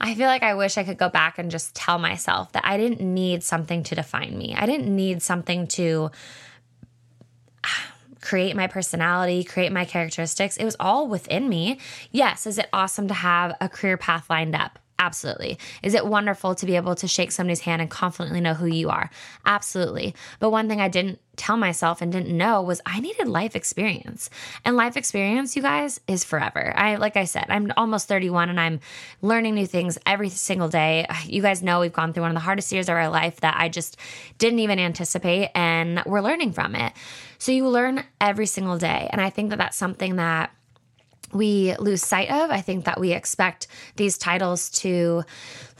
I 0.00 0.14
feel 0.14 0.28
like 0.28 0.42
I 0.42 0.54
wish 0.54 0.78
I 0.78 0.84
could 0.84 0.96
go 0.96 1.10
back 1.10 1.38
and 1.38 1.50
just 1.50 1.74
tell 1.74 1.98
myself 1.98 2.52
that 2.52 2.64
I 2.64 2.78
didn't 2.78 3.02
need 3.02 3.42
something 3.42 3.82
to 3.84 3.94
define 3.94 4.36
me. 4.36 4.54
I 4.56 4.64
didn't 4.64 4.94
need 4.94 5.22
something 5.22 5.66
to 5.68 6.10
create 8.22 8.56
my 8.56 8.66
personality, 8.66 9.44
create 9.44 9.72
my 9.72 9.84
characteristics. 9.84 10.56
It 10.56 10.64
was 10.64 10.76
all 10.80 11.06
within 11.06 11.48
me. 11.48 11.78
Yes, 12.10 12.46
is 12.46 12.56
it 12.56 12.68
awesome 12.72 13.08
to 13.08 13.14
have 13.14 13.54
a 13.60 13.68
career 13.68 13.98
path 13.98 14.30
lined 14.30 14.56
up? 14.56 14.78
Absolutely. 15.00 15.58
Is 15.82 15.94
it 15.94 16.04
wonderful 16.04 16.54
to 16.54 16.66
be 16.66 16.76
able 16.76 16.94
to 16.96 17.08
shake 17.08 17.32
somebody's 17.32 17.60
hand 17.60 17.80
and 17.80 17.90
confidently 17.90 18.42
know 18.42 18.52
who 18.52 18.66
you 18.66 18.90
are? 18.90 19.08
Absolutely. 19.46 20.14
But 20.40 20.50
one 20.50 20.68
thing 20.68 20.78
I 20.78 20.88
didn't 20.88 21.20
tell 21.36 21.56
myself 21.56 22.02
and 22.02 22.12
didn't 22.12 22.36
know 22.36 22.60
was 22.60 22.82
I 22.84 23.00
needed 23.00 23.26
life 23.26 23.56
experience. 23.56 24.28
And 24.62 24.76
life 24.76 24.98
experience, 24.98 25.56
you 25.56 25.62
guys, 25.62 26.00
is 26.06 26.22
forever. 26.22 26.74
I 26.76 26.96
like 26.96 27.16
I 27.16 27.24
said, 27.24 27.46
I'm 27.48 27.72
almost 27.78 28.08
31 28.08 28.50
and 28.50 28.60
I'm 28.60 28.80
learning 29.22 29.54
new 29.54 29.66
things 29.66 29.98
every 30.04 30.28
single 30.28 30.68
day. 30.68 31.06
You 31.24 31.40
guys 31.40 31.62
know 31.62 31.80
we've 31.80 31.94
gone 31.94 32.12
through 32.12 32.24
one 32.24 32.32
of 32.32 32.36
the 32.36 32.40
hardest 32.40 32.70
years 32.70 32.90
of 32.90 32.94
our 32.94 33.08
life 33.08 33.40
that 33.40 33.56
I 33.56 33.70
just 33.70 33.96
didn't 34.36 34.58
even 34.58 34.78
anticipate 34.78 35.50
and 35.54 36.02
we're 36.04 36.20
learning 36.20 36.52
from 36.52 36.74
it. 36.74 36.92
So 37.38 37.52
you 37.52 37.66
learn 37.66 38.04
every 38.20 38.46
single 38.46 38.76
day. 38.76 39.08
And 39.10 39.18
I 39.18 39.30
think 39.30 39.48
that 39.48 39.56
that's 39.56 39.78
something 39.78 40.16
that 40.16 40.50
we 41.32 41.74
lose 41.76 42.02
sight 42.02 42.30
of. 42.30 42.50
I 42.50 42.60
think 42.60 42.84
that 42.84 43.00
we 43.00 43.12
expect 43.12 43.66
these 43.96 44.18
titles 44.18 44.70
to, 44.70 45.22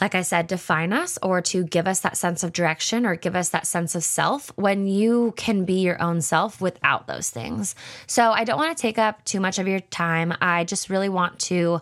like 0.01 0.15
I 0.15 0.23
said, 0.23 0.47
define 0.47 0.93
us 0.93 1.19
or 1.23 1.41
to 1.43 1.65
give 1.65 1.87
us 1.87 2.01
that 2.01 2.17
sense 2.17 2.43
of 2.43 2.53
direction 2.53 3.07
or 3.07 3.17
give 3.17 3.35
us 3.35 3.51
that 3.51 3.67
sense 3.67 3.95
of 3.95 4.05
self 4.05 4.53
when 4.57 4.87
you 4.87 5.35
can 5.37 5.65
be 5.65 5.81
your 5.81 6.01
own 6.01 6.21
self 6.21 6.61
without 6.61 7.07
those 7.07 7.31
things. 7.31 7.75
So 8.07 8.31
I 8.31 8.45
don't 8.45 8.59
want 8.59 8.77
to 8.77 8.81
take 8.81 8.99
up 8.99 9.25
too 9.25 9.41
much 9.41 9.59
of 9.59 9.67
your 9.67 9.81
time. 9.81 10.35
I 10.41 10.65
just 10.65 10.91
really 10.91 11.09
want 11.09 11.39
to 11.41 11.81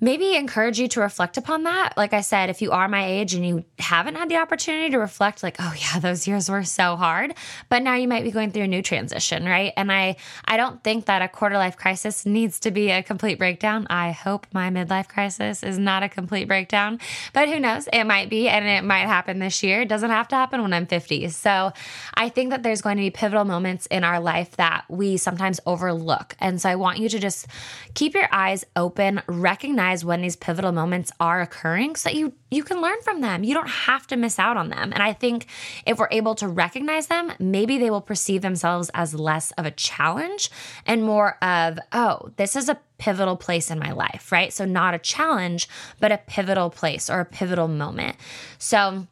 maybe 0.00 0.36
encourage 0.36 0.78
you 0.78 0.86
to 0.88 1.00
reflect 1.00 1.36
upon 1.36 1.64
that. 1.64 1.96
Like 1.96 2.12
I 2.12 2.20
said, 2.20 2.50
if 2.50 2.62
you 2.62 2.70
are 2.70 2.88
my 2.88 3.04
age 3.04 3.34
and 3.34 3.44
you 3.44 3.64
haven't 3.78 4.14
had 4.14 4.28
the 4.28 4.36
opportunity 4.36 4.90
to 4.90 4.98
reflect, 4.98 5.42
like, 5.42 5.56
oh 5.58 5.74
yeah, 5.76 5.98
those 5.98 6.28
years 6.28 6.48
were 6.48 6.64
so 6.64 6.96
hard, 6.96 7.34
but 7.68 7.82
now 7.82 7.94
you 7.94 8.06
might 8.06 8.22
be 8.22 8.30
going 8.30 8.52
through 8.52 8.62
a 8.62 8.68
new 8.68 8.82
transition, 8.82 9.44
right? 9.44 9.72
And 9.76 9.90
I, 9.90 10.16
I 10.44 10.56
don't 10.56 10.82
think 10.84 11.06
that 11.06 11.22
a 11.22 11.28
quarter 11.28 11.56
life 11.56 11.76
crisis 11.76 12.24
needs 12.24 12.60
to 12.60 12.70
be 12.70 12.90
a 12.90 13.02
complete 13.02 13.38
breakdown. 13.38 13.86
I 13.90 14.12
hope 14.12 14.46
my 14.52 14.70
midlife 14.70 15.08
crisis 15.08 15.62
is 15.62 15.78
not 15.78 16.02
a 16.02 16.08
complete 16.08 16.46
breakdown, 16.46 17.00
but 17.32 17.48
who 17.48 17.58
knows? 17.58 17.88
It 17.92 18.04
might 18.04 18.30
be, 18.30 18.48
and 18.48 18.66
it 18.66 18.84
might 18.84 19.06
happen 19.06 19.40
this 19.40 19.62
year. 19.62 19.82
It 19.82 19.88
doesn't 19.88 20.10
have 20.10 20.28
to 20.28 20.36
happen 20.36 20.62
when 20.62 20.72
I'm 20.72 20.86
50. 20.86 21.28
So 21.30 21.72
I 22.14 22.28
think 22.28 22.50
that 22.50 22.62
there's 22.62 22.82
going 22.82 22.96
to 22.96 23.02
be 23.02 23.10
pivotal 23.10 23.44
moments 23.44 23.86
in 23.86 24.04
our 24.04 24.20
life 24.20 24.56
that 24.56 24.84
we 24.88 25.16
sometimes 25.16 25.58
overlook. 25.66 26.36
And 26.38 26.60
so 26.60 26.68
I 26.68 26.76
want 26.76 26.98
you 26.98 27.08
to 27.08 27.18
just 27.18 27.46
keep 27.94 28.14
your 28.14 28.28
eyes 28.30 28.64
open, 28.76 29.22
recognize 29.26 29.87
recognize 29.88 30.04
when 30.04 30.20
these 30.20 30.36
pivotal 30.36 30.72
moments 30.72 31.10
are 31.18 31.40
occurring 31.40 31.96
so 31.96 32.08
that 32.08 32.16
you 32.16 32.32
you 32.50 32.62
can 32.62 32.80
learn 32.80 33.00
from 33.02 33.20
them. 33.20 33.44
You 33.44 33.54
don't 33.54 33.68
have 33.68 34.06
to 34.08 34.16
miss 34.16 34.38
out 34.38 34.56
on 34.56 34.70
them. 34.70 34.92
And 34.92 35.02
I 35.02 35.12
think 35.12 35.46
if 35.86 35.98
we're 35.98 36.08
able 36.10 36.34
to 36.36 36.48
recognize 36.48 37.08
them, 37.08 37.32
maybe 37.38 37.78
they 37.78 37.90
will 37.90 38.00
perceive 38.00 38.42
themselves 38.42 38.90
as 38.94 39.14
less 39.14 39.50
of 39.52 39.66
a 39.66 39.70
challenge 39.70 40.50
and 40.86 41.02
more 41.02 41.36
of, 41.42 41.78
oh, 41.92 42.30
this 42.36 42.56
is 42.56 42.68
a 42.68 42.78
pivotal 42.96 43.36
place 43.36 43.70
in 43.70 43.78
my 43.78 43.92
life, 43.92 44.32
right? 44.32 44.52
So 44.52 44.64
not 44.64 44.94
a 44.94 44.98
challenge, 44.98 45.68
but 46.00 46.10
a 46.10 46.18
pivotal 46.26 46.70
place 46.70 47.10
or 47.10 47.20
a 47.20 47.24
pivotal 47.24 47.68
moment. 47.68 48.16
So 48.58 49.06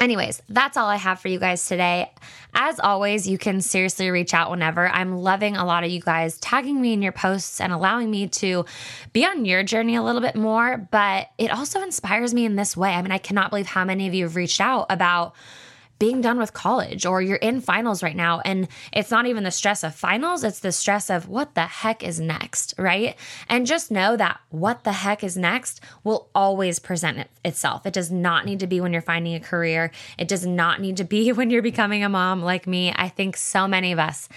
Anyways, 0.00 0.42
that's 0.48 0.76
all 0.76 0.88
I 0.88 0.96
have 0.96 1.20
for 1.20 1.28
you 1.28 1.38
guys 1.38 1.66
today. 1.66 2.10
As 2.52 2.80
always, 2.80 3.28
you 3.28 3.38
can 3.38 3.60
seriously 3.60 4.10
reach 4.10 4.34
out 4.34 4.50
whenever. 4.50 4.88
I'm 4.88 5.18
loving 5.18 5.56
a 5.56 5.64
lot 5.64 5.84
of 5.84 5.90
you 5.90 6.00
guys 6.00 6.36
tagging 6.38 6.80
me 6.80 6.92
in 6.92 7.00
your 7.00 7.12
posts 7.12 7.60
and 7.60 7.72
allowing 7.72 8.10
me 8.10 8.26
to 8.28 8.64
be 9.12 9.24
on 9.24 9.44
your 9.44 9.62
journey 9.62 9.94
a 9.94 10.02
little 10.02 10.20
bit 10.20 10.34
more, 10.34 10.88
but 10.90 11.30
it 11.38 11.50
also 11.50 11.80
inspires 11.80 12.34
me 12.34 12.44
in 12.44 12.56
this 12.56 12.76
way. 12.76 12.90
I 12.90 13.02
mean, 13.02 13.12
I 13.12 13.18
cannot 13.18 13.50
believe 13.50 13.66
how 13.66 13.84
many 13.84 14.08
of 14.08 14.14
you 14.14 14.24
have 14.24 14.36
reached 14.36 14.60
out 14.60 14.86
about 14.90 15.34
being 15.98 16.20
done 16.20 16.38
with 16.38 16.52
college 16.52 17.06
or 17.06 17.22
you're 17.22 17.36
in 17.36 17.60
finals 17.60 18.02
right 18.02 18.16
now 18.16 18.40
and 18.40 18.68
it's 18.92 19.10
not 19.10 19.26
even 19.26 19.44
the 19.44 19.50
stress 19.50 19.84
of 19.84 19.94
finals, 19.94 20.42
it's 20.42 20.60
the 20.60 20.72
stress 20.72 21.08
of 21.08 21.28
what 21.28 21.54
the 21.54 21.62
heck 21.62 22.02
is 22.02 22.18
next, 22.18 22.74
right? 22.78 23.16
And 23.48 23.66
just 23.66 23.90
know 23.90 24.16
that 24.16 24.40
what 24.50 24.84
the 24.84 24.92
heck 24.92 25.22
is 25.22 25.36
next 25.36 25.80
will 26.02 26.28
always 26.34 26.78
present 26.78 27.18
it 27.18 27.30
itself. 27.44 27.86
It 27.86 27.92
does 27.92 28.10
not 28.10 28.44
need 28.44 28.60
to 28.60 28.66
be 28.66 28.80
when 28.80 28.92
you're 28.92 29.02
finding 29.02 29.34
a 29.34 29.40
career. 29.40 29.90
It 30.18 30.28
does 30.28 30.44
not 30.44 30.80
need 30.80 30.96
to 30.96 31.04
be 31.04 31.32
when 31.32 31.50
you're 31.50 31.62
becoming 31.62 32.02
a 32.02 32.08
mom 32.08 32.42
like 32.42 32.66
me. 32.66 32.92
I 32.94 33.08
think 33.08 33.36
so 33.36 33.68
many 33.68 33.92
of 33.92 33.98
us 33.98 34.28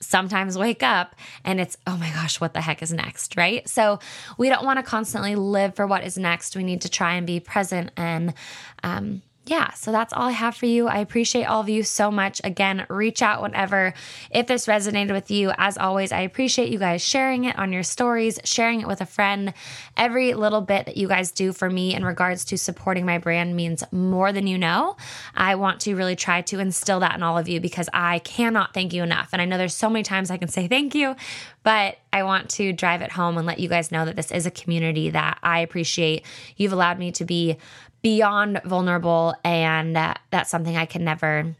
sometimes 0.00 0.58
wake 0.58 0.82
up 0.82 1.14
and 1.44 1.60
it's, 1.60 1.76
oh 1.86 1.96
my 1.96 2.10
gosh, 2.10 2.40
what 2.40 2.54
the 2.54 2.60
heck 2.60 2.82
is 2.82 2.92
next, 2.92 3.36
right? 3.36 3.68
So 3.68 3.98
we 4.36 4.48
don't 4.48 4.64
want 4.64 4.78
to 4.78 4.82
constantly 4.82 5.36
live 5.36 5.74
for 5.74 5.86
what 5.86 6.04
is 6.04 6.18
next. 6.18 6.54
We 6.54 6.64
need 6.64 6.82
to 6.82 6.88
try 6.88 7.14
and 7.14 7.26
be 7.26 7.40
present 7.40 7.90
and, 7.96 8.34
um, 8.82 9.22
yeah, 9.48 9.72
so 9.72 9.92
that's 9.92 10.12
all 10.12 10.28
I 10.28 10.32
have 10.32 10.56
for 10.56 10.66
you. 10.66 10.88
I 10.88 10.98
appreciate 10.98 11.44
all 11.44 11.62
of 11.62 11.70
you 11.70 11.82
so 11.82 12.10
much. 12.10 12.38
Again, 12.44 12.84
reach 12.90 13.22
out 13.22 13.40
whenever 13.40 13.94
if 14.30 14.46
this 14.46 14.66
resonated 14.66 15.12
with 15.12 15.30
you. 15.30 15.52
As 15.56 15.78
always, 15.78 16.12
I 16.12 16.20
appreciate 16.20 16.68
you 16.68 16.78
guys 16.78 17.02
sharing 17.02 17.44
it 17.44 17.58
on 17.58 17.72
your 17.72 17.82
stories, 17.82 18.38
sharing 18.44 18.82
it 18.82 18.86
with 18.86 19.00
a 19.00 19.06
friend. 19.06 19.54
Every 19.96 20.34
little 20.34 20.60
bit 20.60 20.84
that 20.84 20.98
you 20.98 21.08
guys 21.08 21.30
do 21.30 21.54
for 21.54 21.70
me 21.70 21.94
in 21.94 22.04
regards 22.04 22.44
to 22.46 22.58
supporting 22.58 23.06
my 23.06 23.16
brand 23.16 23.56
means 23.56 23.82
more 23.90 24.32
than 24.32 24.46
you 24.46 24.58
know. 24.58 24.96
I 25.34 25.54
want 25.54 25.80
to 25.82 25.94
really 25.94 26.16
try 26.16 26.42
to 26.42 26.58
instill 26.58 27.00
that 27.00 27.14
in 27.14 27.22
all 27.22 27.38
of 27.38 27.48
you 27.48 27.58
because 27.58 27.88
I 27.94 28.18
cannot 28.18 28.74
thank 28.74 28.92
you 28.92 29.02
enough. 29.02 29.30
And 29.32 29.40
I 29.40 29.46
know 29.46 29.56
there's 29.56 29.74
so 29.74 29.88
many 29.88 30.02
times 30.02 30.30
I 30.30 30.36
can 30.36 30.48
say 30.48 30.68
thank 30.68 30.94
you, 30.94 31.16
but 31.62 31.96
I 32.12 32.22
want 32.22 32.50
to 32.50 32.72
drive 32.72 33.02
it 33.02 33.12
home 33.12 33.38
and 33.38 33.46
let 33.46 33.60
you 33.60 33.68
guys 33.68 33.90
know 33.90 34.04
that 34.04 34.16
this 34.16 34.30
is 34.30 34.46
a 34.46 34.50
community 34.50 35.10
that 35.10 35.38
I 35.42 35.60
appreciate. 35.60 36.24
You've 36.56 36.72
allowed 36.72 36.98
me 36.98 37.12
to 37.12 37.24
be 37.24 37.56
beyond 38.02 38.60
vulnerable. 38.64 39.34
And 39.44 39.96
uh, 39.96 40.14
that's 40.30 40.50
something 40.50 40.76
I 40.76 40.86
can 40.86 41.04
never, 41.04 41.54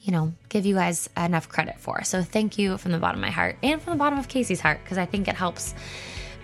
you 0.00 0.12
know, 0.12 0.32
give 0.48 0.66
you 0.66 0.74
guys 0.74 1.08
enough 1.16 1.48
credit 1.48 1.78
for. 1.78 2.02
So 2.04 2.22
thank 2.22 2.58
you 2.58 2.78
from 2.78 2.92
the 2.92 2.98
bottom 2.98 3.18
of 3.18 3.22
my 3.22 3.30
heart 3.30 3.56
and 3.62 3.80
from 3.80 3.94
the 3.94 3.98
bottom 3.98 4.18
of 4.18 4.28
Casey's 4.28 4.60
heart, 4.60 4.80
because 4.82 4.98
I 4.98 5.06
think 5.06 5.28
it 5.28 5.34
helps 5.34 5.74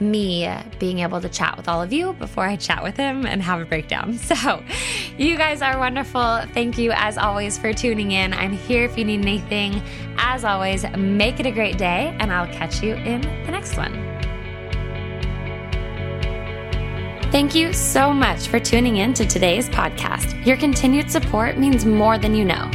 me 0.00 0.48
being 0.78 1.00
able 1.00 1.20
to 1.20 1.28
chat 1.28 1.57
with 1.57 1.68
all 1.68 1.83
of 1.83 1.92
you 1.92 2.12
before 2.14 2.44
I 2.44 2.57
chat 2.57 2.83
with 2.83 2.96
him 2.96 3.26
and 3.26 3.42
have 3.42 3.61
a 3.61 3.64
breakdown. 3.64 4.18
So, 4.28 4.62
you 5.16 5.37
guys 5.37 5.62
are 5.62 5.78
wonderful. 5.78 6.40
Thank 6.52 6.76
you, 6.76 6.92
as 6.92 7.16
always, 7.16 7.57
for 7.57 7.72
tuning 7.72 8.12
in. 8.12 8.35
I'm 8.35 8.52
here 8.52 8.85
if 8.85 8.98
you 8.98 9.04
need 9.04 9.20
anything. 9.20 9.83
As 10.18 10.44
always, 10.44 10.85
make 10.96 11.40
it 11.40 11.46
a 11.46 11.50
great 11.50 11.78
day, 11.78 12.14
and 12.20 12.31
I'll 12.31 12.52
catch 12.52 12.83
you 12.83 12.94
in 12.94 13.22
the 13.22 13.50
next 13.50 13.76
one. 13.76 14.28
Thank 17.31 17.55
you 17.55 17.75
so 17.75 18.11
much 18.14 18.49
for 18.49 18.59
tuning 18.59 18.97
in 18.97 19.12
to 19.12 19.27
today's 19.27 19.69
podcast. 19.69 20.47
Your 20.47 20.57
continued 20.57 21.11
support 21.11 21.59
means 21.59 21.85
more 21.85 22.17
than 22.17 22.35
you 22.35 22.43
know. 22.43 22.71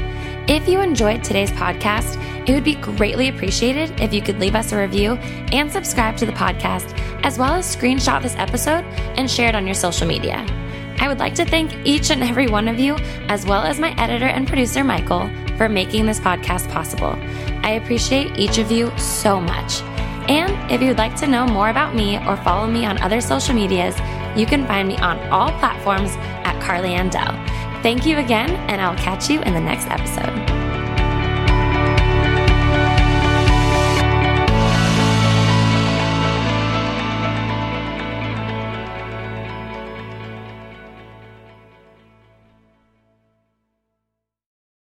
If 0.48 0.68
you 0.68 0.80
enjoyed 0.80 1.24
today's 1.24 1.50
podcast, 1.50 2.22
it 2.48 2.54
would 2.54 2.63
be 2.63 2.76
greatly 2.76 3.30
appreciated 3.30 4.00
if 4.00 4.13
you 4.13 4.22
could 4.22 4.39
leave 4.39 4.54
us 4.54 4.72
a 4.72 4.78
review 4.78 5.13
and 5.52 5.72
subscribe 5.72 6.18
to 6.18 6.28
the 6.28 6.34
podcast, 6.34 6.96
as 7.24 7.39
well 7.39 7.54
as 7.54 7.76
screenshot 7.76 8.22
this 8.22 8.36
episode 8.36 8.86
and 9.18 9.30
share 9.30 9.50
it 9.50 9.56
on 9.56 9.66
your 9.66 9.74
social 9.74 10.06
media. 10.06 10.46
I 11.00 11.08
would 11.08 11.18
like 11.18 11.34
to 11.36 11.46
thank 11.46 11.74
each 11.84 12.12
and 12.12 12.22
every 12.22 12.48
one 12.48 12.68
of 12.68 12.80
you, 12.80 12.94
as 13.30 13.48
well 13.48 13.63
as 13.63 13.80
my 13.80 14.00
editor 14.00 14.28
and 14.28 14.48
producer, 14.48 14.84
Michael, 14.84 15.32
for 15.58 15.68
making 15.68 16.06
this 16.06 16.20
podcast 16.20 16.70
possible. 16.70 17.16
I 17.63 17.80
appreciate 17.82 18.38
each 18.38 18.60
of 18.60 18.72
you 18.72 18.96
so 19.00 19.42
much. 19.42 19.82
And 20.30 20.72
if 20.72 20.80
you'd 20.80 21.00
like 21.00 21.16
to 21.18 21.28
know 21.28 21.48
more 21.48 21.70
about 21.70 21.96
me 21.96 22.18
or 22.28 22.38
follow 22.38 22.68
me 22.68 22.86
on 22.86 22.98
other 23.00 23.20
social 23.20 23.56
medias, 23.56 23.96
you 24.36 24.46
can 24.46 24.65
find 24.67 24.88
me 24.88 24.98
on 24.98 25.19
all 25.30 25.52
platforms 25.60 26.12
at 26.46 26.60
Carly 26.62 26.89
Andell. 26.89 27.34
Thank 27.82 28.06
you 28.06 28.17
again, 28.17 28.52
and 28.69 28.82
I'll 28.82 28.96
catch 28.96 29.30
you 29.30 29.41
in 29.41 29.54
the 29.54 29.62
next 29.62 29.88
episode. 29.88 30.62